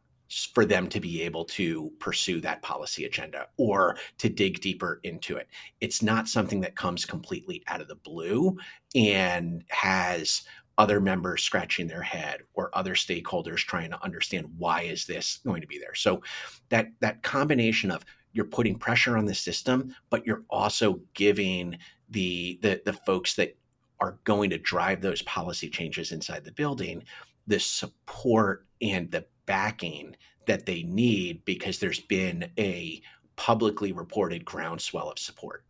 for 0.53 0.65
them 0.65 0.87
to 0.87 0.99
be 0.99 1.21
able 1.21 1.45
to 1.45 1.91
pursue 1.99 2.41
that 2.41 2.61
policy 2.61 3.05
agenda 3.05 3.47
or 3.57 3.97
to 4.17 4.29
dig 4.29 4.61
deeper 4.61 4.99
into 5.03 5.37
it. 5.37 5.47
It's 5.79 6.01
not 6.01 6.27
something 6.27 6.61
that 6.61 6.75
comes 6.75 7.05
completely 7.05 7.63
out 7.67 7.81
of 7.81 7.87
the 7.87 7.95
blue 7.95 8.57
and 8.95 9.63
has 9.69 10.43
other 10.77 10.99
members 10.99 11.43
scratching 11.43 11.87
their 11.87 12.01
head 12.01 12.41
or 12.55 12.71
other 12.73 12.95
stakeholders 12.95 13.57
trying 13.57 13.91
to 13.91 14.03
understand 14.03 14.47
why 14.57 14.81
is 14.81 15.05
this 15.05 15.39
going 15.45 15.61
to 15.61 15.67
be 15.67 15.77
there. 15.77 15.93
So 15.93 16.23
that 16.69 16.87
that 16.99 17.21
combination 17.21 17.91
of 17.91 18.03
you're 18.33 18.45
putting 18.45 18.77
pressure 18.77 19.17
on 19.17 19.25
the 19.25 19.35
system, 19.35 19.95
but 20.09 20.25
you're 20.25 20.43
also 20.49 20.99
giving 21.13 21.77
the 22.09 22.59
the, 22.61 22.81
the 22.85 22.93
folks 22.93 23.35
that 23.35 23.55
are 23.99 24.17
going 24.23 24.49
to 24.49 24.57
drive 24.57 25.01
those 25.01 25.21
policy 25.21 25.69
changes 25.69 26.11
inside 26.11 26.43
the 26.43 26.51
building 26.51 27.03
the 27.47 27.59
support 27.59 28.65
and 28.81 29.11
the 29.11 29.25
backing 29.45 30.15
that 30.47 30.65
they 30.65 30.83
need 30.83 31.43
because 31.45 31.79
there's 31.79 31.99
been 31.99 32.49
a 32.57 33.01
publicly 33.35 33.91
reported 33.91 34.45
groundswell 34.45 35.09
of 35.09 35.19
support. 35.19 35.65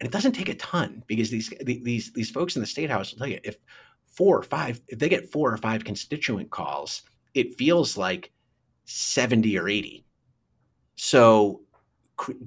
And 0.00 0.08
it 0.08 0.12
doesn't 0.12 0.32
take 0.32 0.48
a 0.48 0.54
ton 0.56 1.02
because 1.06 1.30
these 1.30 1.52
these 1.62 2.12
these 2.12 2.30
folks 2.30 2.56
in 2.56 2.60
the 2.60 2.66
state 2.66 2.90
house 2.90 3.12
will 3.12 3.18
tell 3.20 3.28
you 3.28 3.40
if 3.44 3.56
four 4.06 4.38
or 4.38 4.42
five 4.42 4.80
if 4.88 4.98
they 4.98 5.08
get 5.08 5.30
four 5.30 5.52
or 5.52 5.56
five 5.56 5.84
constituent 5.84 6.50
calls, 6.50 7.02
it 7.34 7.56
feels 7.56 7.96
like 7.96 8.32
70 8.86 9.56
or 9.58 9.68
80. 9.68 10.04
So 10.96 11.62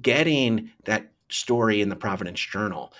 getting 0.00 0.70
that 0.84 1.10
story 1.28 1.80
in 1.80 1.88
the 1.88 1.96
Providence 1.96 2.40
Journal 2.40 2.92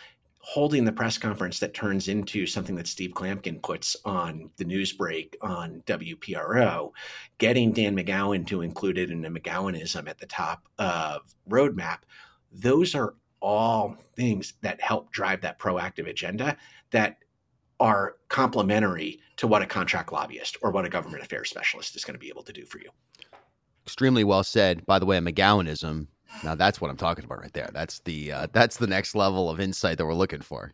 holding 0.48 0.86
the 0.86 0.92
press 0.92 1.18
conference 1.18 1.60
that 1.60 1.74
turns 1.74 2.08
into 2.08 2.46
something 2.46 2.74
that 2.74 2.86
Steve 2.86 3.10
Klamkin 3.10 3.62
puts 3.62 3.94
on 4.06 4.48
the 4.56 4.64
news 4.64 4.94
break 4.94 5.36
on 5.42 5.82
WPRO, 5.86 6.90
getting 7.36 7.70
Dan 7.70 7.94
McGowan 7.94 8.46
to 8.46 8.62
include 8.62 8.96
it 8.96 9.10
in 9.10 9.22
a 9.26 9.30
McGowanism 9.30 10.08
at 10.08 10.16
the 10.16 10.24
top 10.24 10.66
of 10.78 11.20
Rhode 11.46 11.76
Map, 11.76 12.06
those 12.50 12.94
are 12.94 13.14
all 13.40 13.94
things 14.16 14.54
that 14.62 14.80
help 14.80 15.12
drive 15.12 15.42
that 15.42 15.58
proactive 15.58 16.08
agenda 16.08 16.56
that 16.92 17.18
are 17.78 18.16
complementary 18.28 19.20
to 19.36 19.46
what 19.46 19.60
a 19.60 19.66
contract 19.66 20.12
lobbyist 20.12 20.56
or 20.62 20.70
what 20.70 20.86
a 20.86 20.88
government 20.88 21.22
affairs 21.22 21.50
specialist 21.50 21.94
is 21.94 22.06
going 22.06 22.14
to 22.14 22.18
be 22.18 22.30
able 22.30 22.42
to 22.42 22.54
do 22.54 22.64
for 22.64 22.78
you. 22.78 22.88
Extremely 23.86 24.24
well 24.24 24.42
said. 24.42 24.86
By 24.86 24.98
the 24.98 25.04
way, 25.04 25.18
a 25.18 25.20
McGowanism 25.20 26.06
now 26.44 26.54
that's 26.54 26.80
what 26.80 26.90
I'm 26.90 26.96
talking 26.96 27.24
about 27.24 27.40
right 27.40 27.52
there. 27.52 27.70
That's 27.72 28.00
the 28.00 28.32
uh, 28.32 28.46
that's 28.52 28.76
the 28.76 28.86
next 28.86 29.14
level 29.14 29.50
of 29.50 29.60
insight 29.60 29.98
that 29.98 30.06
we're 30.06 30.14
looking 30.14 30.40
for. 30.40 30.72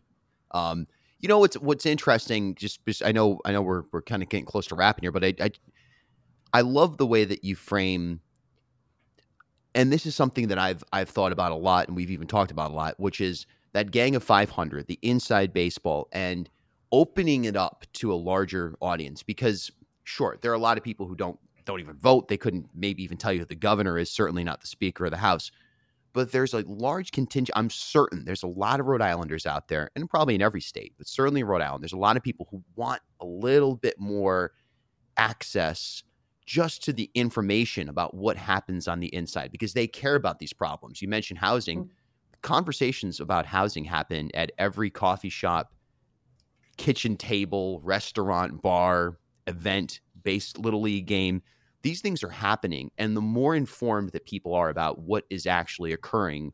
Um, 0.51 0.87
you 1.21 1.29
know 1.29 1.39
what's 1.39 1.57
what's 1.57 1.87
interesting? 1.87 2.55
Just, 2.55 2.81
I 3.05 3.13
know 3.13 3.41
I 3.45 3.53
know 3.53 3.63
we're 3.63 3.85
we're 3.93 4.03
kind 4.03 4.23
of 4.23 4.29
getting 4.29 4.45
close 4.45 4.67
to 4.69 4.75
wrapping 4.75 5.03
here, 5.03 5.13
but 5.13 5.25
I, 5.25 5.35
I 5.41 5.51
I 6.53 6.61
love 6.61 6.99
the 6.99 7.07
way 7.07 7.25
that 7.25 7.45
you 7.45 7.57
frame. 7.57 8.21
And 9.75 9.93
this 9.93 10.07
is 10.07 10.15
something 10.15 10.49
that 10.49 10.59
I've 10.59 10.85
I've 10.93 11.09
thought 11.09 11.33
about 11.33 11.53
a 11.53 11.57
lot, 11.57 11.89
and 11.89 11.97
we've 11.97 12.11
even 12.11 12.27
talked 12.27 12.51
about 12.51 12.71
a 12.71 12.75
lot, 12.75 13.01
which 13.01 13.21
is 13.21 13.47
that 13.73 13.91
gang 13.91 14.15
of 14.15 14.23
500, 14.23 14.87
the 14.87 14.99
inside 15.03 15.53
baseball, 15.53 16.09
and 16.13 16.49
opening 16.93 17.45
it 17.45 17.57
up 17.57 17.87
to 17.95 18.13
a 18.13 18.15
larger 18.15 18.77
audience. 18.81 19.23
Because 19.23 19.71
sure, 20.05 20.39
there 20.43 20.53
are 20.53 20.55
a 20.55 20.59
lot 20.59 20.79
of 20.79 20.85
people 20.85 21.07
who 21.07 21.17
don't 21.17 21.39
don't 21.65 21.81
even 21.81 21.97
vote. 21.97 22.29
They 22.29 22.37
couldn't 22.37 22.69
maybe 22.75 23.03
even 23.03 23.17
tell 23.17 23.33
you 23.33 23.41
who 23.41 23.47
the 23.47 23.55
governor 23.55 23.99
is, 23.99 24.11
certainly 24.11 24.45
not 24.45 24.61
the 24.61 24.67
Speaker 24.67 25.05
of 25.05 25.11
the 25.11 25.17
House. 25.17 25.51
But 26.13 26.31
there's 26.31 26.55
a 26.55 26.65
large 26.67 27.11
contingent. 27.11 27.57
I'm 27.57 27.71
certain 27.71 28.25
there's 28.25 28.45
a 28.45 28.49
lot 28.49 28.79
of 28.79 28.87
Rhode 28.87 29.03
Islanders 29.03 29.47
out 29.47 29.69
there, 29.69 29.91
and 29.97 30.09
probably 30.09 30.37
in 30.37 30.43
every 30.43 30.61
state, 30.61 30.95
but 30.97 31.09
certainly 31.09 31.41
in 31.41 31.47
Rhode 31.47 31.63
Island, 31.63 31.83
there's 31.83 31.93
a 31.93 31.99
lot 31.99 32.17
of 32.17 32.23
people 32.23 32.47
who 32.51 32.63
want 32.77 33.03
a 33.21 33.27
little 33.27 33.75
bit 33.75 33.99
more 33.99 34.53
access 35.17 36.05
just 36.47 36.85
to 36.85 36.93
the 36.93 37.11
information 37.15 37.89
about 37.89 38.15
what 38.15 38.37
happens 38.37 38.87
on 38.87 39.01
the 39.01 39.13
inside 39.15 39.51
because 39.51 39.73
they 39.73 39.87
care 39.87 40.15
about 40.15 40.39
these 40.39 40.53
problems. 40.53 41.01
You 41.01 41.09
mentioned 41.09 41.39
housing. 41.39 41.81
Mm-hmm. 41.81 41.91
Conversations 42.43 43.21
about 43.21 43.47
housing 43.47 43.85
happen 43.85 44.31
at 44.35 44.53
every 44.59 44.91
coffee 44.91 45.31
shop, 45.31 45.73
kitchen 46.77 47.17
table, 47.17 47.81
restaurant, 47.83 48.61
bar, 48.61 49.17
event 49.47 50.01
based 50.23 50.59
little 50.59 50.83
league 50.83 51.07
game 51.07 51.43
these 51.85 52.01
things 52.01 52.25
are 52.25 52.31
happening 52.31 52.91
and 52.97 53.15
the 53.15 53.21
more 53.21 53.55
informed 53.55 54.11
that 54.13 54.25
people 54.25 54.55
are 54.55 54.71
about 54.71 55.01
what 55.01 55.25
is 55.29 55.47
actually 55.47 55.93
occurring 55.93 56.51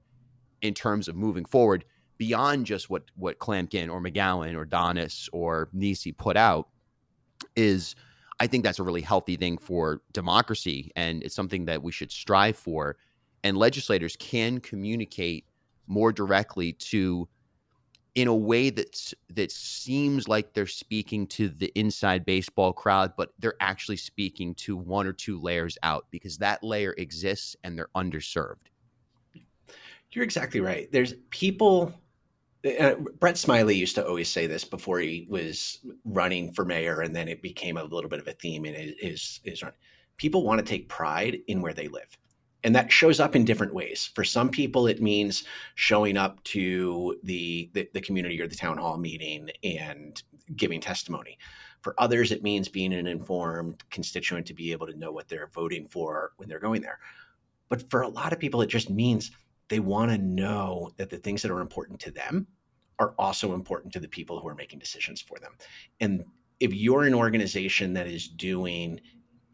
in 0.61 0.75
terms 0.75 1.07
of 1.07 1.15
moving 1.15 1.45
forward 1.45 1.85
beyond 2.19 2.67
just 2.67 2.91
what 2.91 3.05
what 3.15 3.39
Klamkin 3.39 3.89
or 3.89 4.03
McGowan 4.03 4.57
or 4.57 4.67
Donnis 4.67 5.29
or 5.33 5.71
Nesi 5.73 6.13
put 6.13 6.37
out 6.37 6.69
is 7.55 7.95
I 8.41 8.49
think 8.49 8.65
that's 8.65 8.81
a 8.81 8.83
really 8.83 9.03
healthy 9.03 9.37
thing 9.37 9.57
for 9.57 10.03
democracy 10.13 10.91
and 10.97 11.23
it's 11.23 11.35
something 11.35 11.65
that 11.67 11.81
we 11.83 11.93
should 11.93 12.11
strive 12.11 12.57
for. 12.57 12.97
And 13.45 13.57
legislators 13.57 14.17
can 14.17 14.59
communicate 14.59 15.47
more 15.87 16.13
directly 16.13 16.73
to 16.73 17.29
in 18.15 18.29
a 18.29 18.35
way 18.35 18.71
that 18.71 19.13
that 19.31 19.53
seems 19.53 20.29
like 20.29 20.53
they're 20.53 20.67
speaking 20.67 21.27
to 21.27 21.49
the 21.49 21.73
inside 21.75 22.25
baseball 22.25 22.73
crowd, 22.73 23.13
but 23.17 23.33
they're 23.39 23.55
actually 23.61 23.97
speaking 23.97 24.55
to 24.55 24.77
one 24.77 25.07
or 25.07 25.13
two 25.13 25.41
layers 25.41 25.79
out 25.83 26.07
because 26.11 26.39
that 26.39 26.63
layer 26.63 26.95
exists 26.99 27.57
and 27.63 27.79
they're 27.79 27.91
underserved. 27.95 28.69
You're 30.13 30.25
exactly 30.25 30.61
right. 30.61 30.91
There's 30.91 31.15
people. 31.31 31.93
Uh, 32.79 32.95
Brett 33.19 33.39
Smiley 33.39 33.75
used 33.75 33.95
to 33.95 34.07
always 34.07 34.29
say 34.29 34.47
this 34.47 34.65
before 34.65 34.99
he 34.99 35.27
was 35.31 35.79
running 36.05 36.53
for 36.53 36.65
mayor, 36.65 37.01
and 37.01 37.17
then 37.17 37.27
it 37.27 37.41
became 37.41 37.79
a 37.79 37.85
little 37.85 38.11
bit 38.11 38.21
of 38.21 38.29
a 38.29 38.33
theme 38.33 38.67
in 38.67 38.95
his, 39.01 39.41
his 39.45 39.63
run. 39.63 39.73
People 40.19 40.45
want 40.45 40.59
to 40.59 40.65
take 40.65 40.89
pride 40.89 41.39
in 41.47 41.63
where 41.63 41.73
they 41.73 41.89
live 41.89 42.19
and 42.63 42.75
that 42.75 42.93
shows 42.93 43.21
up 43.21 43.35
in 43.35 43.45
different 43.45 43.75
ways. 43.75 44.11
For 44.15 44.25
some 44.25 44.51
people, 44.51 44.87
it 44.87 45.01
means 45.01 45.45
showing 45.75 46.17
up 46.17 46.43
to 46.45 47.17
the, 47.23 47.71
the, 47.73 47.89
the 47.95 48.01
community 48.01 48.41
or 48.41 48.47
the 48.47 48.57
town 48.57 48.79
hall 48.79 48.99
meeting 48.99 49.51
and 49.65 50.23
giving 50.57 50.81
testimony. 50.81 51.39
For 51.83 51.95
others, 51.99 52.33
it 52.33 52.43
means 52.43 52.69
being 52.69 52.93
an 52.93 53.07
informed 53.07 53.83
constituent 53.91 54.47
to 54.47 54.55
be 54.55 54.73
able 54.73 54.87
to 54.87 54.99
know 54.99 55.13
what 55.13 55.29
they're 55.29 55.51
voting 55.55 55.87
for 55.87 56.33
when 56.37 56.49
they're 56.49 56.59
going 56.59 56.83
there. 56.83 56.99
But 57.69 57.89
for 57.91 58.03
a 58.03 58.09
lot 58.09 58.33
of 58.33 58.39
people, 58.39 58.61
it 58.61 58.69
just 58.69 58.91
means 58.91 59.31
they 59.69 59.81
want 59.81 60.11
to 60.11 60.19
know 60.19 60.91
that 60.97 61.09
the 61.09 61.17
things 61.17 61.41
that 61.43 61.51
are 61.51 61.61
important 61.61 62.01
to 62.01 62.11
them 62.11 62.47
are 62.99 63.15
also 63.19 63.55
important 63.55 63.93
to 63.95 64.01
the 64.01 64.09
people 64.09 64.39
who 64.39 64.49
are 64.49 64.55
making 64.55 64.79
decisions 64.79 65.23
for 65.23 65.39
them. 65.39 65.53
And 66.01 66.25
if 66.59 66.75
you're 66.75 67.05
an 67.05 67.15
organization 67.15 67.95
that 67.95 68.07
is 68.07 68.29
doing 68.29 69.01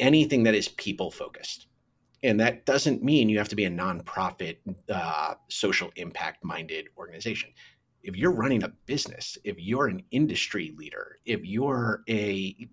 anything 0.01 0.43
that 0.43 0.55
is 0.55 0.69
people 0.69 1.13
focused, 1.13 1.69
and 2.23 2.41
that 2.41 2.67
doesn't 2.67 3.03
mean 3.03 3.29
you 3.29 3.39
have 3.39 3.49
to 3.49 3.57
be 3.57 3.65
a 3.65 3.71
nonprofit, 3.71 4.57
uh, 4.89 5.35
social 5.49 5.91
impact 5.97 6.45
minded 6.45 6.89
organization. 6.97 7.51
If 8.03 8.17
you're 8.17 8.33
running 8.33 8.63
a 8.63 8.73
business, 8.87 9.37
if 9.45 9.57
you're 9.59 9.89
an 9.89 10.03
industry 10.11 10.75
leader, 10.77 11.19
if 11.25 11.45
you're 11.45 12.03
a 12.09 12.69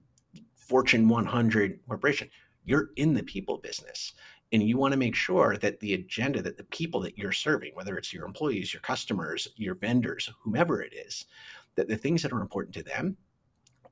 Fortune 0.56 1.10
100 1.10 1.80
corporation, 1.88 2.30
you're 2.64 2.90
in 2.96 3.14
the 3.14 3.24
people 3.24 3.58
business. 3.58 4.14
And 4.52 4.62
you 4.62 4.78
want 4.78 4.92
to 4.92 5.00
make 5.00 5.16
sure 5.16 5.58
that 5.58 5.80
the 5.80 5.96
agenda 5.96 6.42
that 6.44 6.58
the 6.58 6.64
people 6.66 7.00
that 7.02 7.18
you're 7.18 7.32
serving, 7.32 7.72
whether 7.74 7.98
it's 7.98 8.14
your 8.14 8.26
employees, 8.26 8.74
your 8.74 8.82
customers, 8.82 9.48
your 9.56 9.76
vendors, 9.76 10.30
whomever 10.42 10.82
it 10.82 10.94
is, 10.94 11.26
that 11.76 11.88
the 11.88 11.98
things 11.98 12.22
that 12.22 12.32
are 12.32 12.42
important 12.42 12.76
to 12.76 12.84
them 12.84 13.18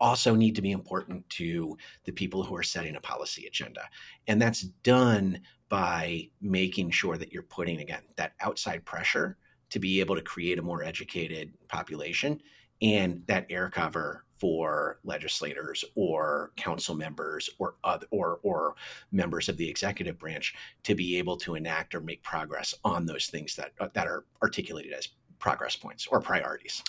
also 0.02 0.36
need 0.36 0.56
to 0.56 0.62
be 0.62 0.72
important 0.72 1.28
to 1.30 1.78
the 2.04 2.12
people 2.12 2.44
who 2.44 2.56
are 2.56 2.64
setting 2.64 2.96
a 2.96 3.02
policy 3.02 3.46
agenda. 3.46 3.84
And 4.28 4.42
that's 4.42 4.62
done 4.62 5.40
by 5.70 6.28
making 6.42 6.90
sure 6.90 7.18
that 7.18 7.32
you're 7.32 7.44
putting, 7.44 7.80
again, 7.80 8.02
that 8.18 8.34
outside 8.42 8.84
pressure 8.84 9.38
to 9.70 9.80
be 9.80 10.02
able 10.02 10.16
to 10.16 10.22
create 10.22 10.60
a 10.60 10.62
more 10.62 10.84
educated 10.84 11.54
population 11.70 12.42
and 12.82 13.22
that 13.28 13.46
air 13.50 13.70
cover 13.70 14.26
for 14.38 15.00
legislators 15.04 15.86
or 15.96 16.52
council 16.58 16.96
members 16.96 17.48
or 17.60 17.76
other, 17.84 18.08
or 18.10 18.40
or 18.42 18.74
members 19.12 19.48
of 19.48 19.56
the 19.58 19.70
executive 19.70 20.18
branch 20.18 20.56
to 20.84 20.96
be 20.96 21.18
able 21.18 21.38
to 21.38 21.54
enact 21.54 21.94
or 21.94 22.02
make 22.02 22.24
progress 22.24 22.74
on 22.84 23.06
those 23.06 23.28
things 23.28 23.56
that 23.56 23.72
uh, 23.80 23.88
that 23.94 24.08
are 24.08 24.26
articulated 24.42 24.94
as 24.94 25.10
progress 25.38 25.76
points 25.76 26.08
or 26.08 26.20
priorities. 26.20 26.84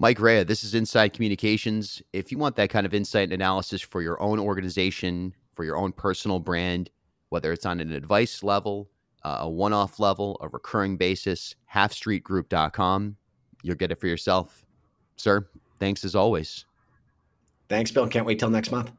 Mike 0.00 0.20
Raia, 0.20 0.44
this 0.44 0.62
is 0.62 0.74
Inside 0.74 1.12
Communications. 1.12 2.00
If 2.12 2.30
you 2.30 2.38
want 2.38 2.54
that 2.54 2.70
kind 2.70 2.86
of 2.86 2.94
insight 2.94 3.24
and 3.24 3.32
analysis 3.32 3.82
for 3.82 4.00
your 4.00 4.20
own 4.22 4.38
organization, 4.38 5.34
for 5.56 5.64
your 5.64 5.76
own 5.76 5.90
personal 5.90 6.38
brand, 6.38 6.88
whether 7.30 7.52
it's 7.52 7.66
on 7.66 7.80
an 7.80 7.92
advice 7.92 8.44
level, 8.44 8.88
uh, 9.24 9.38
a 9.40 9.48
one 9.48 9.72
off 9.72 9.98
level, 9.98 10.38
a 10.40 10.46
recurring 10.46 10.96
basis, 10.96 11.56
halfstreetgroup.com, 11.74 13.16
you'll 13.64 13.74
get 13.74 13.90
it 13.90 14.00
for 14.00 14.06
yourself. 14.06 14.64
Sir, 15.16 15.48
thanks 15.80 16.04
as 16.04 16.14
always. 16.14 16.64
Thanks, 17.68 17.90
Bill. 17.90 18.06
Can't 18.06 18.24
wait 18.24 18.38
till 18.38 18.50
next 18.50 18.70
month. 18.70 18.92